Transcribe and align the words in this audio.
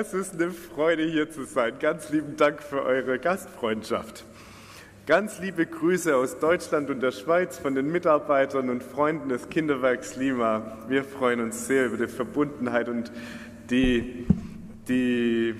Es 0.00 0.14
ist 0.14 0.32
eine 0.32 0.50
Freude, 0.50 1.02
hier 1.04 1.30
zu 1.30 1.44
sein. 1.44 1.74
Ganz 1.78 2.08
lieben 2.08 2.34
Dank 2.38 2.62
für 2.62 2.82
eure 2.82 3.18
Gastfreundschaft. 3.18 4.24
Ganz 5.04 5.40
liebe 5.40 5.66
Grüße 5.66 6.16
aus 6.16 6.38
Deutschland 6.38 6.88
und 6.88 7.00
der 7.00 7.10
Schweiz 7.10 7.58
von 7.58 7.74
den 7.74 7.92
Mitarbeitern 7.92 8.70
und 8.70 8.82
Freunden 8.82 9.28
des 9.28 9.50
Kinderwerks 9.50 10.16
Lima. 10.16 10.78
Wir 10.88 11.04
freuen 11.04 11.40
uns 11.40 11.66
sehr 11.66 11.84
über 11.84 11.98
die 11.98 12.10
Verbundenheit 12.10 12.88
und 12.88 13.12
die, 13.68 14.26
die 14.88 15.54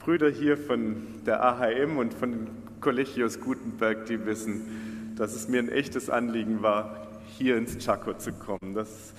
Brüder 0.00 0.28
hier 0.28 0.58
von 0.58 1.02
der 1.24 1.42
AHM 1.42 1.96
und 1.96 2.12
von 2.12 2.48
Collegios 2.82 3.40
Gutenberg, 3.40 4.04
die 4.04 4.26
wissen, 4.26 5.14
dass 5.16 5.34
es 5.34 5.48
mir 5.48 5.60
ein 5.60 5.70
echtes 5.70 6.10
Anliegen 6.10 6.60
war, 6.60 7.08
hier 7.38 7.56
ins 7.56 7.78
Chaco 7.78 8.12
zu 8.12 8.34
kommen. 8.34 8.74
Das 8.74 9.14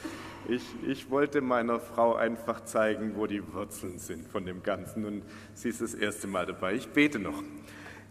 ich, 0.48 0.64
ich 0.88 1.10
wollte 1.10 1.42
meiner 1.42 1.80
Frau 1.80 2.16
einfach 2.16 2.66
zeigen, 2.66 3.14
wo 3.16 3.28
die 3.28 3.54
Wurzeln 3.54 4.00
sind 4.00 4.28
von 4.28 4.46
dem 4.46 4.64
Ganzen 4.64 5.06
und 5.06 5.24
sie 5.54 5.70
ist 5.70 5.82
das 5.82 5.94
erste 5.94 6.28
Mal 6.28 6.46
dabei. 6.46 6.74
Ich 6.74 6.90
bete 6.90 7.20
noch. 7.20 7.42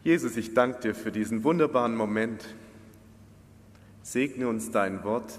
Jesus, 0.02 0.36
ich 0.36 0.54
danke 0.54 0.80
dir 0.80 0.94
für 0.94 1.12
diesen 1.12 1.44
wunderbaren 1.44 1.94
Moment. 1.94 2.44
Segne 4.02 4.48
uns 4.48 4.70
dein 4.70 5.04
Wort, 5.04 5.38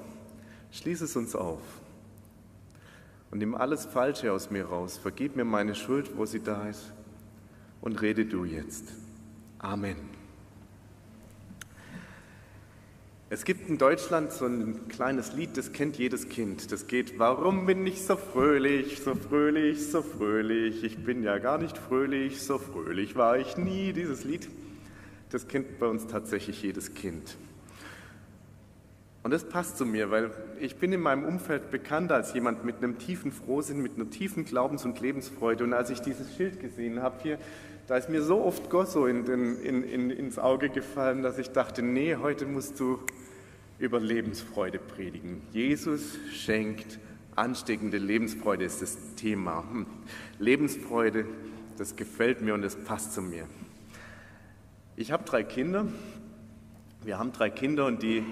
schließ 0.71 1.01
es 1.01 1.15
uns 1.15 1.35
auf 1.35 1.61
und 3.33 3.39
nimm 3.39 3.55
alles 3.55 3.85
Falsche 3.85 4.31
aus 4.31 4.51
mir 4.51 4.65
raus. 4.65 4.97
Vergib 4.97 5.35
mir 5.35 5.43
meine 5.43 5.73
Schuld, 5.73 6.15
wo 6.17 6.25
sie 6.25 6.41
da 6.41 6.67
ist 6.67 6.93
und 7.81 7.99
rede 8.01 8.25
du 8.25 8.45
jetzt. 8.45 8.93
Amen. 9.57 10.12
Es 13.33 13.45
gibt 13.45 13.67
in 13.67 13.79
Deutschland 13.79 14.31
so 14.31 14.45
ein 14.45 14.87
kleines 14.89 15.33
Lied, 15.33 15.57
das 15.57 15.73
kennt 15.73 15.97
jedes 15.97 16.29
Kind. 16.29 16.71
Das 16.71 16.85
geht, 16.85 17.17
warum 17.17 17.65
bin 17.65 17.87
ich 17.87 18.05
so 18.05 18.15
fröhlich, 18.15 18.99
so 18.99 19.15
fröhlich, 19.15 19.89
so 19.89 20.03
fröhlich? 20.03 20.83
Ich 20.83 21.03
bin 21.03 21.23
ja 21.23 21.39
gar 21.39 21.57
nicht 21.57 21.75
fröhlich, 21.75 22.43
so 22.43 22.59
fröhlich 22.59 23.15
war 23.15 23.39
ich 23.39 23.57
nie. 23.57 23.91
Dieses 23.91 24.23
Lied, 24.23 24.47
das 25.31 25.47
kennt 25.47 25.79
bei 25.79 25.87
uns 25.87 26.05
tatsächlich 26.05 26.61
jedes 26.61 26.93
Kind. 26.93 27.35
Und 29.23 29.31
das 29.31 29.45
passt 29.45 29.79
zu 29.79 29.85
mir, 29.87 30.11
weil 30.11 30.29
ich 30.59 30.75
bin 30.75 30.93
in 30.93 31.01
meinem 31.01 31.25
Umfeld 31.25 31.71
bekannt 31.71 32.11
als 32.11 32.35
jemand 32.35 32.63
mit 32.63 32.83
einem 32.83 32.99
tiefen 32.99 33.31
Frohsinn, 33.31 33.81
mit 33.81 33.95
einer 33.95 34.11
tiefen 34.11 34.45
Glaubens- 34.45 34.85
und 34.85 34.99
Lebensfreude. 34.99 35.63
Und 35.63 35.73
als 35.73 35.89
ich 35.89 36.01
dieses 36.01 36.35
Schild 36.35 36.59
gesehen 36.59 37.01
habe 37.01 37.15
hier, 37.23 37.39
da 37.87 37.97
ist 37.97 38.09
mir 38.09 38.21
so 38.21 38.43
oft 38.43 38.69
Gosso 38.69 39.05
in 39.07 39.25
in, 39.25 39.83
in, 39.83 40.09
ins 40.09 40.39
Auge 40.39 40.69
gefallen, 40.69 41.21
dass 41.21 41.37
ich 41.37 41.51
dachte, 41.51 41.81
nee, 41.81 42.15
heute 42.15 42.45
musst 42.45 42.79
du 42.79 42.99
über 43.79 43.99
Lebensfreude 43.99 44.79
predigen. 44.79 45.41
Jesus 45.51 46.17
schenkt 46.31 46.99
ansteckende 47.35 47.97
Lebensfreude 47.97 48.63
ist 48.63 48.81
das 48.81 48.97
Thema. 49.15 49.63
Hm. 49.69 49.85
Lebensfreude, 50.39 51.25
das 51.77 51.95
gefällt 51.95 52.41
mir 52.41 52.53
und 52.53 52.61
das 52.61 52.75
passt 52.75 53.13
zu 53.13 53.21
mir. 53.21 53.45
Ich 54.95 55.11
habe 55.11 55.23
drei 55.23 55.43
Kinder. 55.43 55.87
Wir 57.03 57.19
haben 57.19 57.33
drei 57.33 57.49
Kinder 57.49 57.85
und 57.85 58.03
die, 58.03 58.23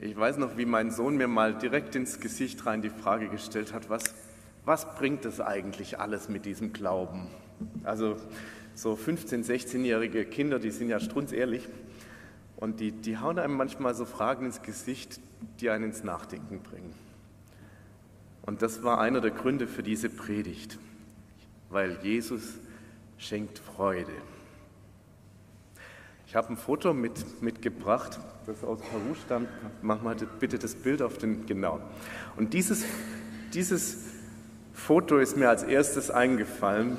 ich 0.00 0.16
weiß 0.16 0.36
noch, 0.38 0.56
wie 0.58 0.66
mein 0.66 0.90
Sohn 0.90 1.16
mir 1.16 1.28
mal 1.28 1.54
direkt 1.54 1.94
ins 1.94 2.20
Gesicht 2.20 2.66
rein 2.66 2.82
die 2.82 2.90
Frage 2.90 3.28
gestellt 3.28 3.72
hat, 3.72 3.88
was, 3.88 4.14
was 4.64 4.96
bringt 4.96 5.24
das 5.24 5.40
eigentlich 5.40 5.98
alles 5.98 6.28
mit 6.28 6.44
diesem 6.44 6.72
Glauben? 6.72 7.28
Also 7.82 8.16
so 8.74 8.94
15-, 8.94 9.44
16-jährige 9.44 10.24
Kinder, 10.24 10.58
die 10.58 10.70
sind 10.70 10.88
ja 10.88 11.00
strunzehrlich. 11.00 11.68
Und 12.56 12.80
die, 12.80 12.92
die 12.92 13.18
hauen 13.18 13.38
einem 13.38 13.56
manchmal 13.56 13.94
so 13.94 14.04
Fragen 14.04 14.46
ins 14.46 14.62
Gesicht, 14.62 15.20
die 15.60 15.70
einen 15.70 15.84
ins 15.84 16.04
Nachdenken 16.04 16.60
bringen. 16.60 16.94
Und 18.42 18.62
das 18.62 18.82
war 18.82 19.00
einer 19.00 19.20
der 19.20 19.30
Gründe 19.30 19.66
für 19.66 19.82
diese 19.82 20.08
Predigt, 20.08 20.78
weil 21.70 21.98
Jesus 22.02 22.54
schenkt 23.18 23.58
Freude. 23.58 24.12
Ich 26.26 26.36
habe 26.36 26.50
ein 26.50 26.56
Foto 26.56 26.92
mit, 26.92 27.42
mitgebracht, 27.42 28.18
das 28.46 28.64
aus 28.64 28.80
Peru 28.80 29.14
stammt. 29.24 29.48
Mach 29.82 30.02
mal 30.02 30.16
bitte 30.40 30.58
das 30.58 30.74
Bild 30.74 31.00
auf 31.00 31.16
den, 31.16 31.46
genau. 31.46 31.80
Und 32.36 32.52
dieses, 32.54 32.84
dieses 33.54 33.98
Foto 34.72 35.18
ist 35.18 35.36
mir 35.36 35.48
als 35.48 35.62
erstes 35.62 36.10
eingefallen. 36.10 36.96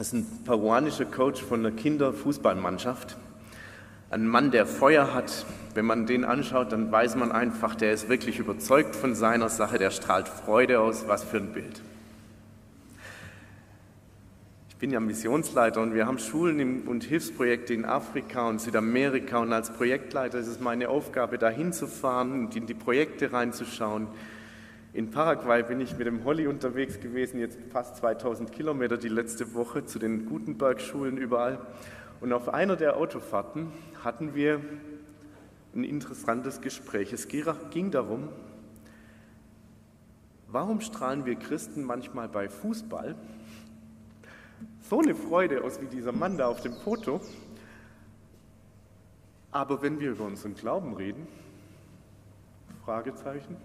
Das 0.00 0.14
ist 0.14 0.14
ein 0.14 0.44
peruanischer 0.46 1.04
Coach 1.04 1.42
von 1.42 1.60
einer 1.60 1.76
Kinderfußballmannschaft. 1.76 3.18
Ein 4.08 4.26
Mann, 4.26 4.50
der 4.50 4.64
Feuer 4.64 5.12
hat, 5.12 5.44
wenn 5.74 5.84
man 5.84 6.06
den 6.06 6.24
anschaut, 6.24 6.72
dann 6.72 6.90
weiß 6.90 7.16
man 7.16 7.30
einfach, 7.30 7.74
der 7.74 7.92
ist 7.92 8.08
wirklich 8.08 8.38
überzeugt 8.38 8.96
von 8.96 9.14
seiner 9.14 9.50
Sache, 9.50 9.76
der 9.76 9.90
strahlt 9.90 10.26
Freude 10.26 10.80
aus, 10.80 11.06
was 11.06 11.22
für 11.22 11.36
ein 11.36 11.52
Bild. 11.52 11.82
Ich 14.70 14.76
bin 14.76 14.90
ja 14.90 15.00
Missionsleiter 15.00 15.82
und 15.82 15.92
wir 15.92 16.06
haben 16.06 16.18
Schulen 16.18 16.88
und 16.88 17.04
Hilfsprojekte 17.04 17.74
in 17.74 17.84
Afrika 17.84 18.48
und 18.48 18.58
Südamerika 18.58 19.40
und 19.40 19.52
als 19.52 19.68
Projektleiter 19.68 20.38
ist 20.38 20.46
es 20.46 20.60
meine 20.60 20.88
Aufgabe, 20.88 21.36
da 21.36 21.50
hinzufahren 21.50 22.46
und 22.46 22.56
in 22.56 22.64
die 22.64 22.72
Projekte 22.72 23.34
reinzuschauen. 23.34 24.06
In 24.92 25.12
Paraguay 25.12 25.62
bin 25.62 25.80
ich 25.80 25.96
mit 25.96 26.08
dem 26.08 26.24
Holly 26.24 26.48
unterwegs 26.48 26.98
gewesen, 26.98 27.38
jetzt 27.38 27.60
fast 27.70 27.96
2000 27.98 28.50
Kilometer 28.50 28.96
die 28.96 29.08
letzte 29.08 29.54
Woche 29.54 29.84
zu 29.84 30.00
den 30.00 30.26
Gutenberg-Schulen 30.26 31.16
überall. 31.16 31.60
Und 32.20 32.32
auf 32.32 32.48
einer 32.48 32.74
der 32.74 32.96
Autofahrten 32.96 33.68
hatten 34.02 34.34
wir 34.34 34.60
ein 35.76 35.84
interessantes 35.84 36.60
Gespräch. 36.60 37.12
Es 37.12 37.28
ging 37.28 37.92
darum, 37.92 38.30
warum 40.48 40.80
strahlen 40.80 41.24
wir 41.24 41.36
Christen 41.36 41.84
manchmal 41.84 42.28
bei 42.28 42.48
Fußball 42.48 43.14
so 44.80 44.98
eine 44.98 45.14
Freude 45.14 45.62
aus 45.62 45.80
wie 45.80 45.86
dieser 45.86 46.10
Mann 46.10 46.36
da 46.36 46.48
auf 46.48 46.62
dem 46.62 46.74
Foto, 46.74 47.20
aber 49.52 49.82
wenn 49.82 50.00
wir 50.00 50.10
über 50.10 50.24
unseren 50.24 50.56
Glauben 50.56 50.94
reden, 50.94 51.28
Fragezeichen. 52.84 53.56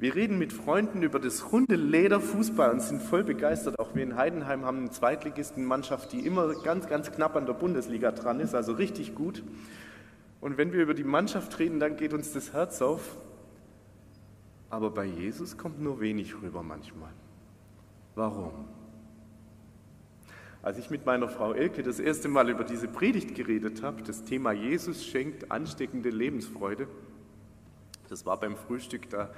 Wir 0.00 0.14
reden 0.14 0.38
mit 0.38 0.54
Freunden 0.54 1.02
über 1.02 1.20
das 1.20 1.52
runde 1.52 1.76
Lederfußball 1.76 2.70
und 2.70 2.80
sind 2.80 3.02
voll 3.02 3.22
begeistert. 3.22 3.78
Auch 3.78 3.94
wir 3.94 4.02
in 4.02 4.16
Heidenheim 4.16 4.64
haben 4.64 4.78
eine 4.78 4.90
Zweitligistenmannschaft, 4.90 6.10
die 6.12 6.24
immer 6.24 6.54
ganz, 6.62 6.88
ganz 6.88 7.12
knapp 7.12 7.36
an 7.36 7.44
der 7.44 7.52
Bundesliga 7.52 8.10
dran 8.10 8.40
ist, 8.40 8.54
also 8.54 8.72
richtig 8.72 9.14
gut. 9.14 9.44
Und 10.40 10.56
wenn 10.56 10.72
wir 10.72 10.80
über 10.80 10.94
die 10.94 11.04
Mannschaft 11.04 11.58
reden, 11.58 11.80
dann 11.80 11.98
geht 11.98 12.14
uns 12.14 12.32
das 12.32 12.54
Herz 12.54 12.80
auf. 12.80 13.14
Aber 14.70 14.88
bei 14.88 15.04
Jesus 15.04 15.58
kommt 15.58 15.82
nur 15.82 16.00
wenig 16.00 16.40
rüber 16.40 16.62
manchmal. 16.62 17.12
Warum? 18.14 18.52
Als 20.62 20.78
ich 20.78 20.88
mit 20.88 21.04
meiner 21.04 21.28
Frau 21.28 21.52
Elke 21.52 21.82
das 21.82 22.00
erste 22.00 22.28
Mal 22.28 22.48
über 22.48 22.64
diese 22.64 22.88
Predigt 22.88 23.34
geredet 23.34 23.82
habe, 23.82 24.02
das 24.02 24.24
Thema 24.24 24.52
Jesus 24.52 25.04
schenkt 25.04 25.52
ansteckende 25.52 26.08
Lebensfreude, 26.08 26.88
das 28.08 28.24
war 28.24 28.40
beim 28.40 28.56
Frühstück, 28.56 29.10
da 29.10 29.28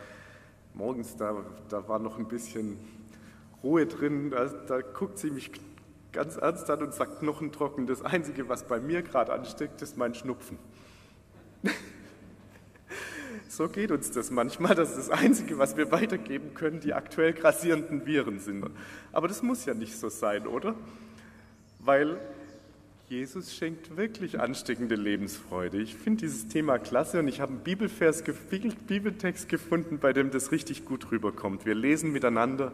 morgens, 0.74 1.16
da, 1.16 1.44
da 1.68 1.86
war 1.88 1.98
noch 1.98 2.18
ein 2.18 2.28
bisschen 2.28 2.78
Ruhe 3.62 3.86
drin, 3.86 4.30
da, 4.30 4.46
da 4.46 4.80
guckt 4.80 5.18
sie 5.18 5.30
mich 5.30 5.50
ganz 6.12 6.36
ernst 6.36 6.68
an 6.70 6.82
und 6.82 6.94
sagt 6.94 7.20
knochentrocken, 7.20 7.86
das 7.86 8.02
Einzige, 8.02 8.48
was 8.48 8.64
bei 8.64 8.80
mir 8.80 9.02
gerade 9.02 9.32
ansteckt, 9.32 9.80
ist 9.82 9.96
mein 9.96 10.14
Schnupfen. 10.14 10.58
so 13.48 13.68
geht 13.68 13.90
uns 13.90 14.10
das 14.10 14.30
manchmal, 14.30 14.74
dass 14.74 14.94
das 14.94 15.10
Einzige, 15.10 15.58
was 15.58 15.76
wir 15.76 15.90
weitergeben 15.90 16.54
können, 16.54 16.80
die 16.80 16.92
aktuell 16.92 17.32
grassierenden 17.32 18.04
Viren 18.06 18.40
sind. 18.40 18.68
Aber 19.12 19.28
das 19.28 19.42
muss 19.42 19.64
ja 19.64 19.74
nicht 19.74 19.96
so 19.98 20.08
sein, 20.08 20.46
oder? 20.46 20.74
Weil 21.78 22.18
Jesus 23.12 23.54
schenkt 23.54 23.98
wirklich 23.98 24.40
ansteckende 24.40 24.94
Lebensfreude. 24.94 25.76
Ich 25.76 25.94
finde 25.94 26.22
dieses 26.22 26.48
Thema 26.48 26.78
klasse 26.78 27.18
und 27.18 27.28
ich 27.28 27.42
habe 27.42 27.52
einen 27.52 27.62
Bibelvers, 27.62 28.24
Bibeltext 28.86 29.50
gefunden, 29.50 29.98
bei 29.98 30.14
dem 30.14 30.30
das 30.30 30.50
richtig 30.50 30.86
gut 30.86 31.12
rüberkommt. 31.12 31.66
Wir 31.66 31.74
lesen 31.74 32.10
miteinander 32.10 32.72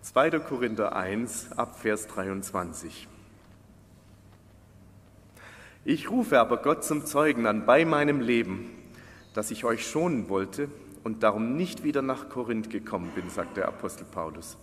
2. 0.00 0.40
Korinther 0.40 0.96
1 0.96 1.52
ab 1.52 1.78
Vers 1.78 2.08
23. 2.08 3.06
Ich 5.84 6.10
rufe 6.10 6.40
aber 6.40 6.56
Gott 6.56 6.82
zum 6.82 7.06
Zeugen 7.06 7.46
an 7.46 7.64
bei 7.64 7.84
meinem 7.84 8.20
Leben, 8.20 8.68
dass 9.32 9.52
ich 9.52 9.64
euch 9.64 9.86
schonen 9.86 10.28
wollte 10.28 10.68
und 11.04 11.22
darum 11.22 11.54
nicht 11.54 11.84
wieder 11.84 12.02
nach 12.02 12.28
Korinth 12.30 12.68
gekommen 12.68 13.12
bin, 13.14 13.30
sagt 13.30 13.56
der 13.56 13.68
Apostel 13.68 14.06
Paulus. 14.10 14.56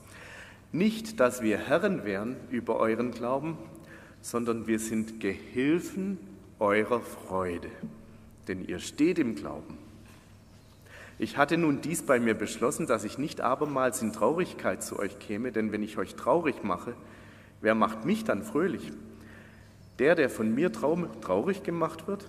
Nicht, 0.74 1.22
dass 1.22 1.42
wir 1.42 1.58
Herren 1.58 2.04
wären 2.04 2.36
über 2.50 2.76
euren 2.76 3.12
Glauben, 3.12 3.58
sondern 4.26 4.66
wir 4.66 4.80
sind 4.80 5.20
Gehilfen 5.20 6.18
eurer 6.58 7.00
Freude, 7.00 7.70
denn 8.48 8.68
ihr 8.68 8.80
steht 8.80 9.20
im 9.20 9.36
Glauben. 9.36 9.78
Ich 11.20 11.38
hatte 11.38 11.60
nun 11.60 11.82
dies 11.82 12.02
bei 12.02 12.20
mir 12.20 12.34
beschlossen, 12.34 12.88
dass 12.88 13.04
ich 13.04 13.20
nicht 13.20 13.42
abermals 13.42 14.02
in 14.02 14.14
Traurigkeit 14.14 14.84
zu 14.84 14.98
euch 14.98 15.20
käme, 15.20 15.52
denn 15.52 15.72
wenn 15.72 15.84
ich 15.84 16.00
euch 16.00 16.16
traurig 16.16 16.64
mache, 16.64 16.96
wer 17.62 17.76
macht 17.76 18.06
mich 18.06 18.24
dann 18.24 18.42
fröhlich? 18.42 18.92
Der, 20.00 20.16
der 20.16 20.32
von 20.32 20.56
mir 20.56 20.72
traurig 20.72 21.62
gemacht 21.62 22.08
wird? 22.08 22.28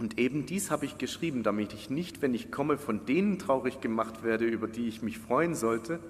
Und 0.00 0.18
eben 0.18 0.44
dies 0.44 0.72
habe 0.72 0.86
ich 0.86 0.98
geschrieben, 0.98 1.44
damit 1.44 1.72
ich 1.72 1.88
nicht, 1.88 2.20
wenn 2.20 2.34
ich 2.34 2.50
komme, 2.50 2.78
von 2.78 3.06
denen 3.06 3.38
traurig 3.38 3.80
gemacht 3.80 4.24
werde, 4.24 4.44
über 4.44 4.66
die 4.66 4.88
ich 4.88 5.02
mich 5.02 5.18
freuen 5.18 5.54
sollte, 5.54 6.00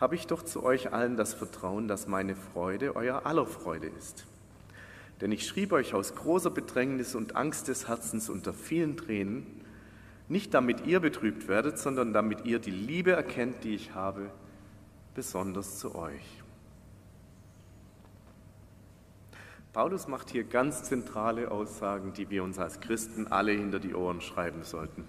habe 0.00 0.14
ich 0.14 0.26
doch 0.26 0.42
zu 0.42 0.62
euch 0.62 0.92
allen 0.92 1.16
das 1.16 1.34
Vertrauen, 1.34 1.88
dass 1.88 2.06
meine 2.06 2.36
Freude 2.36 2.94
euer 2.96 3.26
aller 3.26 3.46
Freude 3.46 3.88
ist. 3.88 4.26
Denn 5.20 5.32
ich 5.32 5.46
schrieb 5.46 5.72
euch 5.72 5.94
aus 5.94 6.14
großer 6.14 6.50
Bedrängnis 6.50 7.14
und 7.14 7.34
Angst 7.34 7.68
des 7.68 7.88
Herzens 7.88 8.28
unter 8.28 8.52
vielen 8.52 8.96
Tränen, 8.96 9.46
nicht 10.28 10.54
damit 10.54 10.86
ihr 10.86 11.00
betrübt 11.00 11.48
werdet, 11.48 11.78
sondern 11.78 12.12
damit 12.12 12.44
ihr 12.44 12.58
die 12.58 12.70
Liebe 12.70 13.12
erkennt, 13.12 13.64
die 13.64 13.74
ich 13.74 13.94
habe, 13.94 14.30
besonders 15.14 15.78
zu 15.78 15.94
euch. 15.94 16.42
Paulus 19.72 20.08
macht 20.08 20.30
hier 20.30 20.44
ganz 20.44 20.84
zentrale 20.84 21.50
Aussagen, 21.50 22.12
die 22.12 22.30
wir 22.30 22.42
uns 22.42 22.58
als 22.58 22.80
Christen 22.80 23.26
alle 23.28 23.52
hinter 23.52 23.78
die 23.78 23.94
Ohren 23.94 24.20
schreiben 24.20 24.64
sollten. 24.64 25.04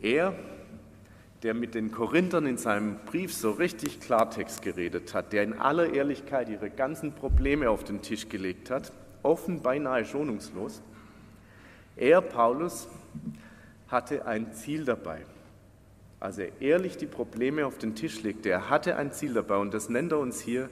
Er 0.00 0.34
der 1.46 1.54
mit 1.54 1.76
den 1.76 1.92
Korinthern 1.92 2.44
in 2.44 2.58
seinem 2.58 2.96
Brief 3.06 3.32
so 3.32 3.52
richtig 3.52 4.00
Klartext 4.00 4.62
geredet 4.62 5.14
hat, 5.14 5.32
der 5.32 5.44
in 5.44 5.52
aller 5.52 5.94
Ehrlichkeit 5.94 6.48
ihre 6.48 6.70
ganzen 6.70 7.12
Probleme 7.12 7.70
auf 7.70 7.84
den 7.84 8.02
Tisch 8.02 8.28
gelegt 8.28 8.68
hat, 8.68 8.90
offen, 9.22 9.62
beinahe 9.62 10.04
schonungslos. 10.04 10.82
Er, 11.94 12.20
Paulus, 12.20 12.88
hatte 13.86 14.26
ein 14.26 14.54
Ziel 14.54 14.84
dabei. 14.84 15.24
Als 16.18 16.38
er 16.38 16.60
ehrlich 16.60 16.96
die 16.96 17.06
Probleme 17.06 17.64
auf 17.64 17.78
den 17.78 17.94
Tisch 17.94 18.24
legte, 18.24 18.48
er 18.48 18.68
hatte 18.68 18.96
ein 18.96 19.12
Ziel 19.12 19.32
dabei 19.32 19.58
und 19.58 19.72
das 19.72 19.88
nennt 19.88 20.10
er 20.10 20.18
uns 20.18 20.40
hier 20.40 20.68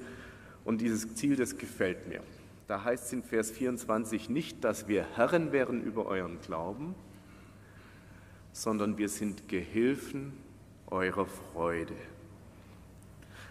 und 0.65 0.81
dieses 0.81 1.15
Ziel, 1.15 1.37
das 1.37 1.57
gefällt 1.57 2.09
mir. 2.09 2.21
Da 2.67 2.83
heißt 2.83 3.05
es 3.05 3.13
in 3.13 3.23
Vers 3.23 3.53
24 3.53 4.29
nicht, 4.29 4.65
dass 4.65 4.89
wir 4.89 5.07
Herren 5.15 5.53
wären 5.53 5.85
über 5.85 6.07
euren 6.07 6.41
Glauben, 6.41 6.97
sondern 8.51 8.99
wir 8.99 9.09
sind 9.09 9.49
Gehilfen 9.49 10.43
eurer 10.91 11.27
Freude. 11.27 11.95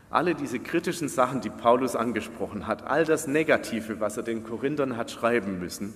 Alle 0.09 0.35
diese 0.35 0.59
kritischen 0.59 1.09
Sachen, 1.09 1.41
die 1.41 1.50
Paulus 1.50 1.95
angesprochen 1.95 2.68
hat, 2.68 2.85
all 2.85 3.03
das 3.03 3.25
Negative, 3.27 4.00
was 4.00 4.18
er 4.18 4.24
den 4.24 4.44
Korinthern 4.44 4.95
hat 4.95 5.09
schreiben 5.09 5.59
müssen, 5.59 5.94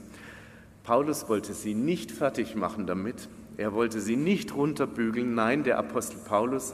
Paulus 0.84 1.30
wollte 1.30 1.54
sie 1.54 1.74
nicht 1.74 2.12
fertig 2.12 2.56
machen 2.56 2.88
damit, 2.88 3.28
er 3.58 3.74
wollte 3.74 4.00
sie 4.00 4.16
nicht 4.16 4.56
runterbügeln, 4.56 5.36
nein, 5.36 5.64
der 5.64 5.78
Apostel 5.78 6.18
Paulus, 6.18 6.74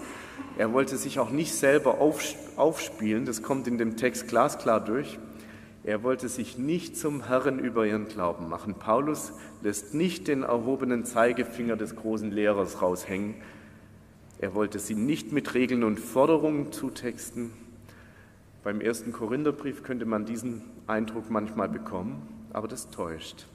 er 0.58 0.72
wollte 0.72 0.98
sich 0.98 1.20
auch 1.20 1.32
nicht 1.32 1.54
selber 1.54 1.98
aufspielen, 2.00 3.26
das 3.26 3.42
kommt 3.42 3.68
in 3.68 3.78
dem 3.78 3.98
Text 3.98 4.28
glasklar 4.28 4.84
durch, 4.84 5.18
er 5.84 6.04
wollte 6.04 6.30
sich 6.30 6.58
nicht 6.58 6.96
zum 6.96 7.28
Herrn 7.28 7.60
über 7.60 7.86
ihren 7.86 8.08
Glauben 8.08 8.48
machen. 8.48 8.76
Paulus 8.76 9.34
lässt 9.62 9.94
nicht 9.94 10.30
den 10.30 10.44
erhobenen 10.44 11.04
Zeigefinger 11.04 11.76
des 11.76 11.96
großen 11.96 12.32
Lehrers 12.32 12.82
raushängen, 12.82 13.36
er 14.44 14.54
wollte 14.56 14.78
sie 14.78 14.96
nicht 14.96 15.32
mit 15.32 15.54
Regeln 15.54 15.86
und 15.86 16.02
Forderungen 16.02 16.74
zutexten. 16.74 17.54
Beim 18.62 18.82
ersten 18.82 19.14
Korintherbrief 19.14 19.84
könnte 19.84 20.06
man 20.06 20.26
diesen 20.26 20.64
Eindruck 20.86 21.30
manchmal 21.30 21.70
bekommen, 21.70 22.28
aber 22.52 22.68
das 22.68 22.90
täuscht. 22.90 23.46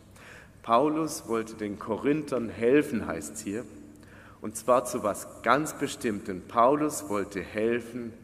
Paulus 0.62 1.28
wollte 1.28 1.56
den 1.56 1.78
Korinthern 1.78 2.48
helfen, 2.48 3.06
heißt 3.06 3.34
es 3.34 3.42
hier, 3.42 3.66
und 4.40 4.56
zwar 4.56 4.86
zu 4.86 5.02
was 5.02 5.42
ganz 5.42 5.74
Bestimmten. 5.74 6.40
Paulus 6.48 7.10
wollte 7.10 7.42
helfen, 7.42 8.14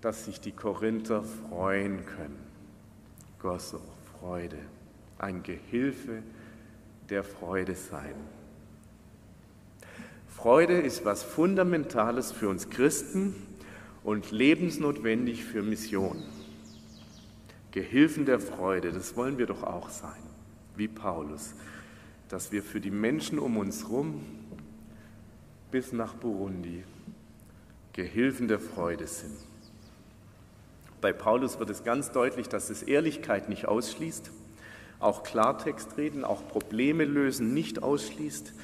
dass 0.00 0.24
sich 0.24 0.40
die 0.40 0.50
Korinther 0.50 1.22
freuen 1.22 2.04
können. 2.06 2.40
Gosso, 3.38 3.80
Freude, 4.18 4.58
ein 5.18 5.44
Gehilfe 5.44 6.24
der 7.08 7.22
Freude 7.22 7.76
sein. 7.76 8.16
Freude 10.42 10.80
ist 10.80 11.04
was 11.04 11.22
Fundamentales 11.22 12.32
für 12.32 12.48
uns 12.48 12.70
Christen 12.70 13.34
und 14.02 14.30
lebensnotwendig 14.30 15.44
für 15.44 15.60
Mission. 15.60 16.22
Gehilfen 17.72 18.24
der 18.24 18.40
Freude, 18.40 18.90
das 18.90 19.16
wollen 19.16 19.36
wir 19.36 19.44
doch 19.44 19.62
auch 19.62 19.90
sein, 19.90 20.22
wie 20.76 20.88
Paulus, 20.88 21.54
dass 22.28 22.52
wir 22.52 22.62
für 22.62 22.80
die 22.80 22.90
Menschen 22.90 23.38
um 23.38 23.58
uns 23.58 23.82
herum 23.82 24.24
bis 25.70 25.92
nach 25.92 26.14
Burundi 26.14 26.84
Gehilfen 27.92 28.48
der 28.48 28.60
Freude 28.60 29.08
sind. 29.08 29.36
Bei 31.02 31.12
Paulus 31.12 31.58
wird 31.58 31.68
es 31.68 31.84
ganz 31.84 32.12
deutlich, 32.12 32.48
dass 32.48 32.70
es 32.70 32.82
Ehrlichkeit 32.82 33.50
nicht 33.50 33.68
ausschließt, 33.68 34.30
auch 35.00 35.22
Klartext 35.22 35.98
reden, 35.98 36.24
auch 36.24 36.48
Probleme 36.48 37.04
lösen 37.04 37.52
nicht 37.52 37.82
ausschließt, 37.82 38.54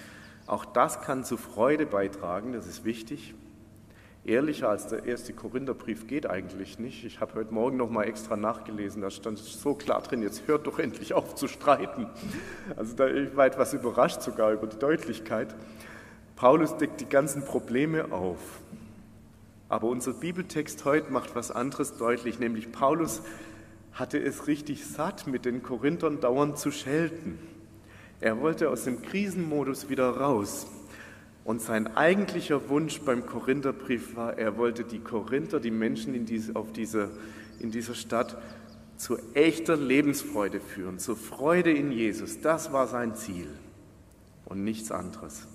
auch 0.46 0.64
das 0.64 1.00
kann 1.00 1.24
zu 1.24 1.36
Freude 1.36 1.86
beitragen, 1.86 2.52
das 2.52 2.66
ist 2.66 2.84
wichtig. 2.84 3.34
Ehrlicher 4.24 4.68
als 4.68 4.88
der 4.88 5.04
erste 5.04 5.32
Korintherbrief 5.32 6.08
geht 6.08 6.28
eigentlich 6.28 6.80
nicht. 6.80 7.04
Ich 7.04 7.20
habe 7.20 7.34
heute 7.34 7.54
Morgen 7.54 7.76
noch 7.76 7.90
mal 7.90 8.04
extra 8.04 8.36
nachgelesen, 8.36 9.02
da 9.02 9.10
stand 9.10 9.38
so 9.38 9.74
klar 9.74 10.02
drin, 10.02 10.20
jetzt 10.22 10.48
hört 10.48 10.66
doch 10.66 10.80
endlich 10.80 11.14
auf 11.14 11.36
zu 11.36 11.46
streiten. 11.46 12.08
Also 12.76 12.96
da 12.96 13.06
ich 13.06 13.36
war 13.36 13.46
etwas 13.46 13.72
überrascht 13.72 14.22
sogar 14.22 14.52
über 14.52 14.66
die 14.66 14.78
Deutlichkeit. 14.78 15.54
Paulus 16.34 16.76
deckt 16.76 17.00
die 17.00 17.08
ganzen 17.08 17.44
Probleme 17.44 18.12
auf. 18.12 18.38
Aber 19.68 19.88
unser 19.88 20.12
Bibeltext 20.12 20.84
heute 20.84 21.12
macht 21.12 21.34
was 21.34 21.50
anderes 21.50 21.96
deutlich, 21.96 22.38
nämlich 22.38 22.72
Paulus 22.72 23.22
hatte 23.92 24.18
es 24.18 24.46
richtig 24.46 24.86
satt, 24.86 25.26
mit 25.26 25.44
den 25.44 25.62
Korinthern 25.62 26.20
dauernd 26.20 26.58
zu 26.58 26.70
schelten. 26.70 27.38
Er 28.20 28.40
wollte 28.40 28.70
aus 28.70 28.84
dem 28.84 29.02
Krisenmodus 29.02 29.88
wieder 29.88 30.08
raus. 30.08 30.66
Und 31.44 31.60
sein 31.62 31.96
eigentlicher 31.96 32.68
Wunsch 32.68 33.00
beim 33.02 33.24
Korintherbrief 33.24 34.16
war, 34.16 34.36
er 34.36 34.56
wollte 34.56 34.84
die 34.84 34.98
Korinther, 34.98 35.60
die 35.60 35.70
Menschen 35.70 36.14
in, 36.14 36.26
diese, 36.26 36.56
auf 36.56 36.72
diese, 36.72 37.10
in 37.60 37.70
dieser 37.70 37.94
Stadt, 37.94 38.36
zu 38.96 39.18
echter 39.34 39.76
Lebensfreude 39.76 40.60
führen, 40.60 40.98
zur 40.98 41.16
Freude 41.16 41.70
in 41.70 41.92
Jesus. 41.92 42.40
Das 42.40 42.72
war 42.72 42.88
sein 42.88 43.14
Ziel 43.14 43.48
und 44.46 44.64
nichts 44.64 44.90
anderes. 44.90 45.46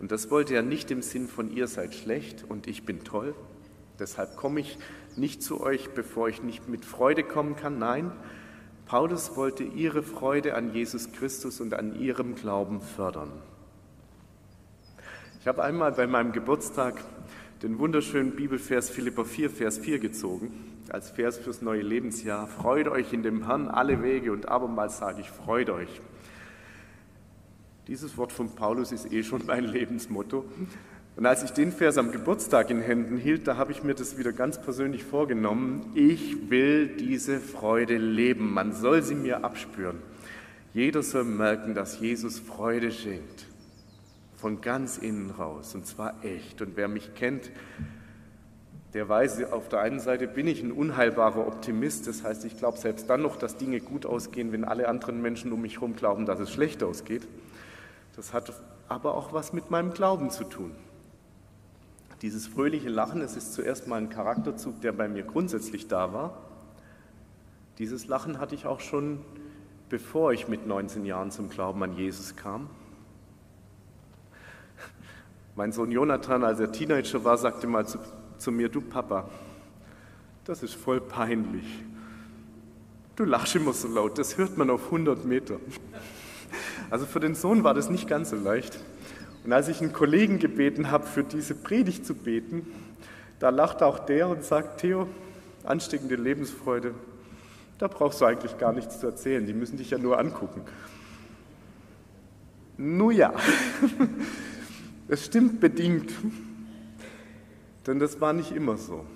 Und 0.00 0.12
das 0.12 0.30
wollte 0.30 0.54
er 0.54 0.62
nicht 0.62 0.90
im 0.90 1.02
Sinn 1.02 1.28
von 1.28 1.50
ihr 1.54 1.68
seid 1.68 1.94
schlecht 1.94 2.44
und 2.48 2.66
ich 2.66 2.84
bin 2.84 3.04
toll. 3.04 3.34
Deshalb 3.98 4.36
komme 4.36 4.60
ich 4.60 4.78
nicht 5.16 5.42
zu 5.42 5.60
euch, 5.60 5.90
bevor 5.90 6.28
ich 6.28 6.42
nicht 6.42 6.68
mit 6.68 6.84
Freude 6.84 7.22
kommen 7.22 7.56
kann. 7.56 7.78
Nein, 7.78 8.12
Paulus 8.86 9.34
wollte 9.34 9.64
ihre 9.64 10.04
Freude 10.04 10.54
an 10.54 10.72
Jesus 10.72 11.10
Christus 11.10 11.60
und 11.60 11.74
an 11.74 12.00
ihrem 12.00 12.36
Glauben 12.36 12.80
fördern. 12.80 13.32
Ich 15.40 15.48
habe 15.48 15.64
einmal 15.64 15.90
bei 15.90 16.06
meinem 16.06 16.30
Geburtstag 16.30 17.02
den 17.62 17.80
wunderschönen 17.80 18.36
Bibelvers 18.36 18.88
Philippa 18.88 19.24
4, 19.24 19.50
Vers 19.50 19.78
4 19.78 19.98
gezogen, 19.98 20.52
als 20.88 21.10
Vers 21.10 21.36
fürs 21.36 21.62
neue 21.62 21.82
Lebensjahr. 21.82 22.46
Freut 22.46 22.86
euch 22.86 23.12
in 23.12 23.24
dem 23.24 23.46
Herrn 23.46 23.66
alle 23.66 24.04
Wege 24.04 24.30
und 24.30 24.48
abermals 24.48 24.98
sage 24.98 25.20
ich, 25.20 25.30
freut 25.30 25.68
euch. 25.68 26.00
Dieses 27.88 28.16
Wort 28.16 28.30
von 28.30 28.54
Paulus 28.54 28.92
ist 28.92 29.12
eh 29.12 29.24
schon 29.24 29.46
mein 29.46 29.64
Lebensmotto. 29.64 30.44
Und 31.16 31.24
als 31.24 31.42
ich 31.42 31.50
den 31.52 31.72
Vers 31.72 31.96
am 31.96 32.12
Geburtstag 32.12 32.68
in 32.68 32.82
Händen 32.82 33.16
hielt, 33.16 33.48
da 33.48 33.56
habe 33.56 33.72
ich 33.72 33.82
mir 33.82 33.94
das 33.94 34.18
wieder 34.18 34.34
ganz 34.34 34.60
persönlich 34.60 35.02
vorgenommen. 35.02 35.90
Ich 35.94 36.50
will 36.50 36.88
diese 36.88 37.40
Freude 37.40 37.96
leben. 37.96 38.52
Man 38.52 38.74
soll 38.74 39.02
sie 39.02 39.14
mir 39.14 39.42
abspüren. 39.42 39.96
Jeder 40.74 41.02
soll 41.02 41.24
merken, 41.24 41.74
dass 41.74 41.98
Jesus 41.98 42.38
Freude 42.38 42.92
schenkt. 42.92 43.46
Von 44.36 44.60
ganz 44.60 44.98
innen 44.98 45.30
raus. 45.30 45.74
Und 45.74 45.86
zwar 45.86 46.22
echt. 46.22 46.60
Und 46.60 46.76
wer 46.76 46.86
mich 46.86 47.14
kennt, 47.14 47.50
der 48.92 49.08
weiß, 49.08 49.42
auf 49.44 49.70
der 49.70 49.80
einen 49.80 50.00
Seite 50.00 50.28
bin 50.28 50.46
ich 50.46 50.62
ein 50.62 50.70
unheilbarer 50.70 51.46
Optimist. 51.46 52.06
Das 52.06 52.24
heißt, 52.24 52.44
ich 52.44 52.58
glaube 52.58 52.76
selbst 52.76 53.08
dann 53.08 53.22
noch, 53.22 53.36
dass 53.36 53.56
Dinge 53.56 53.80
gut 53.80 54.04
ausgehen, 54.04 54.52
wenn 54.52 54.64
alle 54.64 54.86
anderen 54.86 55.22
Menschen 55.22 55.50
um 55.52 55.62
mich 55.62 55.76
herum 55.76 55.96
glauben, 55.96 56.26
dass 56.26 56.40
es 56.40 56.52
schlecht 56.52 56.82
ausgeht. 56.82 57.26
Das 58.16 58.34
hat 58.34 58.52
aber 58.88 59.14
auch 59.14 59.32
was 59.32 59.54
mit 59.54 59.70
meinem 59.70 59.94
Glauben 59.94 60.28
zu 60.28 60.44
tun. 60.44 60.72
Dieses 62.22 62.46
fröhliche 62.46 62.88
Lachen, 62.88 63.20
es 63.20 63.36
ist 63.36 63.52
zuerst 63.52 63.88
mal 63.88 63.96
ein 63.96 64.08
Charakterzug, 64.08 64.80
der 64.80 64.92
bei 64.92 65.06
mir 65.08 65.22
grundsätzlich 65.22 65.86
da 65.86 66.12
war. 66.12 66.38
Dieses 67.78 68.06
Lachen 68.06 68.38
hatte 68.38 68.54
ich 68.54 68.64
auch 68.64 68.80
schon, 68.80 69.20
bevor 69.90 70.32
ich 70.32 70.48
mit 70.48 70.66
19 70.66 71.04
Jahren 71.04 71.30
zum 71.30 71.50
Glauben 71.50 71.82
an 71.82 71.94
Jesus 71.94 72.34
kam. 72.34 72.70
Mein 75.56 75.72
Sohn 75.72 75.90
Jonathan, 75.90 76.42
als 76.44 76.58
er 76.60 76.72
Teenager 76.72 77.24
war, 77.24 77.36
sagte 77.36 77.66
mal 77.66 77.86
zu, 77.86 77.98
zu 78.38 78.50
mir, 78.50 78.68
du 78.70 78.80
Papa, 78.80 79.28
das 80.44 80.62
ist 80.62 80.74
voll 80.74 81.00
peinlich. 81.00 81.66
Du 83.16 83.24
lachst 83.24 83.56
immer 83.56 83.72
so 83.72 83.88
laut, 83.88 84.18
das 84.18 84.38
hört 84.38 84.56
man 84.56 84.70
auf 84.70 84.86
100 84.86 85.24
Meter. 85.24 85.56
Also 86.90 87.06
für 87.06 87.20
den 87.20 87.34
Sohn 87.34 87.64
war 87.64 87.74
das 87.74 87.90
nicht 87.90 88.08
ganz 88.08 88.30
so 88.30 88.36
leicht. 88.36 88.78
Und 89.46 89.52
als 89.52 89.68
ich 89.68 89.80
einen 89.80 89.92
Kollegen 89.92 90.40
gebeten 90.40 90.90
habe, 90.90 91.06
für 91.06 91.22
diese 91.22 91.54
Predigt 91.54 92.04
zu 92.04 92.16
beten, 92.16 92.66
da 93.38 93.50
lacht 93.50 93.80
auch 93.80 94.00
der 94.00 94.28
und 94.28 94.42
sagt, 94.42 94.80
Theo, 94.80 95.06
ansteckende 95.62 96.16
Lebensfreude, 96.16 96.94
da 97.78 97.86
brauchst 97.86 98.20
du 98.20 98.24
eigentlich 98.24 98.58
gar 98.58 98.72
nichts 98.72 98.98
zu 98.98 99.06
erzählen, 99.06 99.46
die 99.46 99.52
müssen 99.52 99.76
dich 99.76 99.90
ja 99.90 99.98
nur 99.98 100.18
angucken. 100.18 100.62
Nun 102.76 103.14
ja, 103.14 103.32
es 105.08 105.26
stimmt 105.26 105.60
bedingt, 105.60 106.12
denn 107.86 108.00
das 108.00 108.20
war 108.20 108.32
nicht 108.32 108.50
immer 108.50 108.76
so. 108.76 109.06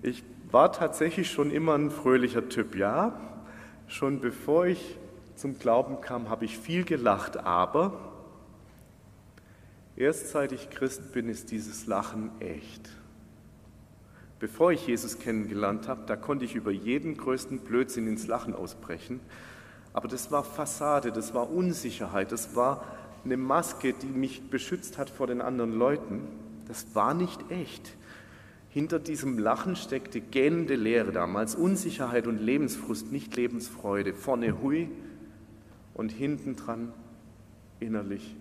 Ich 0.00 0.24
war 0.50 0.72
tatsächlich 0.72 1.30
schon 1.30 1.50
immer 1.50 1.74
ein 1.74 1.90
fröhlicher 1.90 2.48
Typ, 2.48 2.74
ja. 2.74 3.20
Schon 3.86 4.20
bevor 4.20 4.64
ich 4.64 4.96
zum 5.36 5.58
Glauben 5.58 6.00
kam, 6.00 6.30
habe 6.30 6.46
ich 6.46 6.56
viel 6.56 6.84
gelacht, 6.84 7.36
aber 7.36 8.13
erst 9.96 10.30
seit 10.30 10.52
ich 10.52 10.70
Christ 10.70 11.12
bin, 11.12 11.28
ist 11.28 11.50
dieses 11.50 11.86
Lachen 11.86 12.30
echt. 12.40 12.90
Bevor 14.40 14.72
ich 14.72 14.86
Jesus 14.86 15.18
kennengelernt 15.18 15.88
habe, 15.88 16.02
da 16.06 16.16
konnte 16.16 16.44
ich 16.44 16.54
über 16.54 16.70
jeden 16.70 17.16
größten 17.16 17.60
Blödsinn 17.60 18.06
ins 18.06 18.26
Lachen 18.26 18.54
ausbrechen. 18.54 19.20
Aber 19.92 20.08
das 20.08 20.30
war 20.30 20.44
Fassade, 20.44 21.12
das 21.12 21.34
war 21.34 21.50
Unsicherheit, 21.50 22.32
das 22.32 22.56
war 22.56 22.84
eine 23.24 23.36
Maske, 23.36 23.94
die 23.94 24.06
mich 24.06 24.50
beschützt 24.50 24.98
hat 24.98 25.08
vor 25.08 25.26
den 25.26 25.40
anderen 25.40 25.72
Leuten. 25.72 26.22
Das 26.68 26.94
war 26.94 27.14
nicht 27.14 27.50
echt. 27.50 27.94
Hinter 28.68 28.98
diesem 28.98 29.38
Lachen 29.38 29.76
steckte 29.76 30.20
gähnende 30.20 30.74
Leere 30.74 31.12
damals, 31.12 31.54
Unsicherheit 31.54 32.26
und 32.26 32.38
Lebensfrust, 32.38 33.12
nicht 33.12 33.36
Lebensfreude. 33.36 34.12
Vorne 34.12 34.60
Hui 34.60 34.88
und 35.94 36.10
hinten 36.10 36.56
dran 36.56 36.92
innerlich 37.78 38.34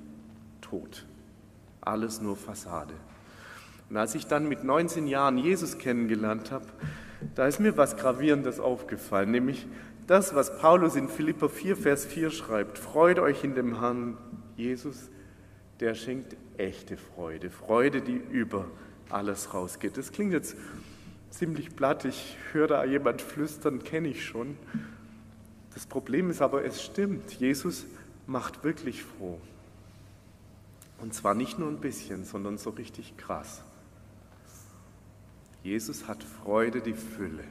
tot. 0.60 1.05
Alles 1.85 2.21
nur 2.21 2.35
Fassade. 2.35 2.93
Und 3.89 3.97
als 3.97 4.15
ich 4.15 4.27
dann 4.27 4.47
mit 4.47 4.63
19 4.63 5.07
Jahren 5.07 5.37
Jesus 5.37 5.77
kennengelernt 5.77 6.51
habe, 6.51 6.65
da 7.35 7.47
ist 7.47 7.59
mir 7.59 7.77
was 7.77 7.97
Gravierendes 7.97 8.59
aufgefallen, 8.59 9.31
nämlich 9.31 9.67
das, 10.07 10.35
was 10.35 10.57
Paulus 10.57 10.95
in 10.95 11.07
Philippa 11.07 11.47
4, 11.47 11.77
Vers 11.77 12.05
4 12.05 12.29
schreibt. 12.29 12.77
Freut 12.77 13.19
euch 13.19 13.43
in 13.43 13.55
dem 13.55 13.79
Herrn 13.79 14.17
Jesus, 14.57 15.09
der 15.79 15.95
schenkt 15.95 16.35
echte 16.57 16.97
Freude, 16.97 17.49
Freude, 17.49 18.01
die 18.01 18.15
über 18.15 18.65
alles 19.09 19.53
rausgeht. 19.53 19.97
Das 19.97 20.11
klingt 20.11 20.33
jetzt 20.33 20.55
ziemlich 21.29 21.75
platt, 21.75 22.05
ich 22.05 22.37
höre 22.51 22.67
da 22.67 22.83
jemand 22.83 23.21
flüstern, 23.21 23.83
kenne 23.83 24.09
ich 24.09 24.25
schon. 24.25 24.57
Das 25.73 25.85
Problem 25.85 26.29
ist 26.29 26.41
aber, 26.41 26.63
es 26.63 26.83
stimmt, 26.83 27.31
Jesus 27.33 27.85
macht 28.27 28.63
wirklich 28.63 29.03
froh. 29.03 29.39
Und 31.03 31.13
zwar 31.13 31.33
nicht 31.33 31.60
nur 31.60 31.67
ein 31.67 31.81
bisschen, 31.81 32.24
sondern 32.24 32.57
so 32.57 32.69
richtig 32.69 33.17
krass. 33.17 33.62
Jesus 35.62 36.07
hat 36.07 36.24
Freude 36.24 36.79
die 36.79 36.93
Fülle. 36.93 37.43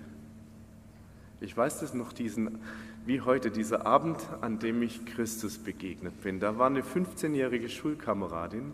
Ich 1.39 1.55
weiß 1.55 1.81
das 1.81 1.93
noch, 1.93 2.15
diesen, 2.15 2.61
wie 3.05 3.21
heute, 3.21 3.51
dieser 3.51 3.85
Abend, 3.85 4.17
an 4.41 4.59
dem 4.59 4.81
ich 4.81 5.05
Christus 5.05 5.59
begegnet 5.59 6.23
bin. 6.23 6.41
Da 6.41 6.57
war 6.57 6.69
eine 6.69 6.81
15-jährige 6.81 7.69
Schulkameradin, 7.69 8.73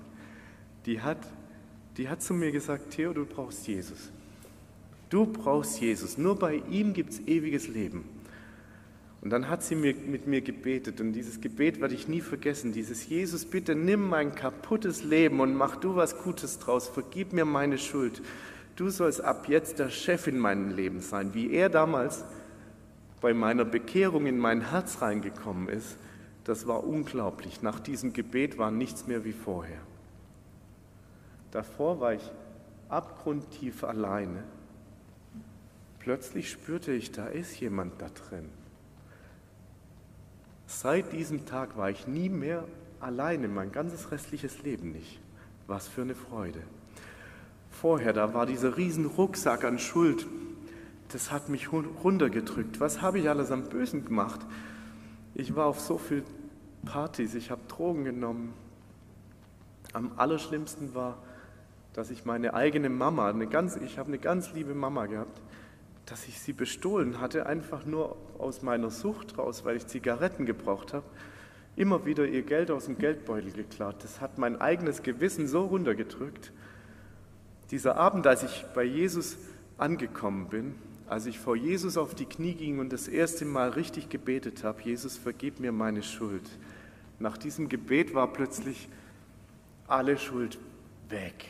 die 0.86 1.00
hat, 1.00 1.26
die 1.96 2.08
hat 2.08 2.22
zu 2.22 2.32
mir 2.32 2.52
gesagt, 2.52 2.90
Theo, 2.90 3.12
du 3.12 3.26
brauchst 3.26 3.66
Jesus. 3.66 4.12
Du 5.10 5.26
brauchst 5.26 5.80
Jesus. 5.80 6.18
Nur 6.18 6.38
bei 6.38 6.62
ihm 6.70 6.92
gibt 6.92 7.10
es 7.10 7.20
ewiges 7.26 7.66
Leben. 7.66 8.04
Und 9.20 9.30
dann 9.30 9.48
hat 9.48 9.62
sie 9.62 9.74
mir, 9.74 9.94
mit 9.94 10.26
mir 10.26 10.40
gebetet 10.40 11.00
und 11.00 11.12
dieses 11.12 11.40
Gebet 11.40 11.80
werde 11.80 11.94
ich 11.94 12.06
nie 12.06 12.20
vergessen. 12.20 12.72
Dieses 12.72 13.08
Jesus, 13.08 13.44
bitte 13.44 13.74
nimm 13.74 14.08
mein 14.08 14.34
kaputtes 14.34 15.02
Leben 15.02 15.40
und 15.40 15.54
mach 15.54 15.76
du 15.76 15.96
was 15.96 16.18
Gutes 16.18 16.60
draus. 16.60 16.88
Vergib 16.88 17.32
mir 17.32 17.44
meine 17.44 17.78
Schuld. 17.78 18.22
Du 18.76 18.90
sollst 18.90 19.20
ab 19.20 19.48
jetzt 19.48 19.80
der 19.80 19.90
Chef 19.90 20.28
in 20.28 20.38
meinem 20.38 20.70
Leben 20.70 21.00
sein, 21.00 21.34
wie 21.34 21.50
er 21.50 21.68
damals 21.68 22.24
bei 23.20 23.34
meiner 23.34 23.64
Bekehrung 23.64 24.26
in 24.26 24.38
mein 24.38 24.70
Herz 24.70 25.02
reingekommen 25.02 25.68
ist, 25.68 25.98
das 26.44 26.66
war 26.66 26.84
unglaublich. 26.84 27.62
Nach 27.62 27.80
diesem 27.80 28.12
Gebet 28.12 28.58
war 28.58 28.70
nichts 28.70 29.06
mehr 29.06 29.24
wie 29.24 29.32
vorher. 29.32 29.80
Davor 31.50 32.00
war 32.00 32.14
ich 32.14 32.32
abgrundtief 32.88 33.84
alleine. 33.84 34.44
Plötzlich 35.98 36.50
spürte 36.50 36.92
ich, 36.92 37.12
da 37.12 37.26
ist 37.26 37.58
jemand 37.60 38.00
da 38.00 38.08
drin. 38.08 38.48
Seit 40.70 41.14
diesem 41.14 41.46
Tag 41.46 41.78
war 41.78 41.88
ich 41.88 42.06
nie 42.06 42.28
mehr 42.28 42.62
alleine, 43.00 43.48
mein 43.48 43.72
ganzes 43.72 44.10
restliches 44.10 44.62
Leben 44.62 44.92
nicht. 44.92 45.18
Was 45.66 45.88
für 45.88 46.02
eine 46.02 46.14
Freude. 46.14 46.60
Vorher, 47.70 48.12
da 48.12 48.34
war 48.34 48.44
dieser 48.44 48.76
riesen 48.76 49.06
Rucksack 49.06 49.64
an 49.64 49.78
Schuld, 49.78 50.26
das 51.08 51.32
hat 51.32 51.48
mich 51.48 51.72
runtergedrückt. 51.72 52.80
Was 52.80 53.00
habe 53.00 53.18
ich 53.18 53.30
alles 53.30 53.50
am 53.50 53.64
Bösen 53.64 54.04
gemacht? 54.04 54.40
Ich 55.34 55.56
war 55.56 55.66
auf 55.66 55.80
so 55.80 55.96
vielen 55.96 56.24
Partys, 56.84 57.34
ich 57.34 57.50
habe 57.50 57.62
Drogen 57.66 58.04
genommen. 58.04 58.52
Am 59.94 60.12
allerschlimmsten 60.16 60.94
war, 60.94 61.16
dass 61.94 62.10
ich 62.10 62.26
meine 62.26 62.52
eigene 62.52 62.90
Mama, 62.90 63.30
eine 63.30 63.46
ganz, 63.46 63.76
ich 63.76 63.98
habe 63.98 64.08
eine 64.08 64.18
ganz 64.18 64.52
liebe 64.52 64.74
Mama 64.74 65.06
gehabt, 65.06 65.40
dass 66.08 66.26
ich 66.26 66.40
sie 66.40 66.52
bestohlen 66.52 67.20
hatte, 67.20 67.46
einfach 67.46 67.84
nur 67.84 68.16
aus 68.38 68.62
meiner 68.62 68.90
Sucht 68.90 69.36
raus, 69.36 69.64
weil 69.64 69.76
ich 69.76 69.86
Zigaretten 69.86 70.46
gebraucht 70.46 70.94
habe, 70.94 71.04
immer 71.76 72.06
wieder 72.06 72.26
ihr 72.26 72.42
Geld 72.42 72.70
aus 72.70 72.86
dem 72.86 72.98
Geldbeutel 72.98 73.52
geklaut. 73.52 73.96
Das 74.02 74.20
hat 74.20 74.38
mein 74.38 74.60
eigenes 74.60 75.02
Gewissen 75.02 75.46
so 75.46 75.66
runtergedrückt. 75.66 76.52
Dieser 77.70 77.96
Abend, 77.96 78.26
als 78.26 78.42
ich 78.42 78.64
bei 78.74 78.84
Jesus 78.84 79.36
angekommen 79.76 80.48
bin, 80.48 80.74
als 81.06 81.26
ich 81.26 81.38
vor 81.38 81.56
Jesus 81.56 81.96
auf 81.96 82.14
die 82.14 82.24
Knie 82.26 82.54
ging 82.54 82.78
und 82.78 82.92
das 82.92 83.06
erste 83.06 83.44
Mal 83.44 83.70
richtig 83.70 84.08
gebetet 84.08 84.64
habe, 84.64 84.82
Jesus, 84.82 85.16
vergib 85.16 85.60
mir 85.60 85.72
meine 85.72 86.02
Schuld. 86.02 86.48
Nach 87.18 87.36
diesem 87.36 87.68
Gebet 87.68 88.14
war 88.14 88.32
plötzlich 88.32 88.88
alle 89.86 90.18
Schuld 90.18 90.58
weg, 91.08 91.46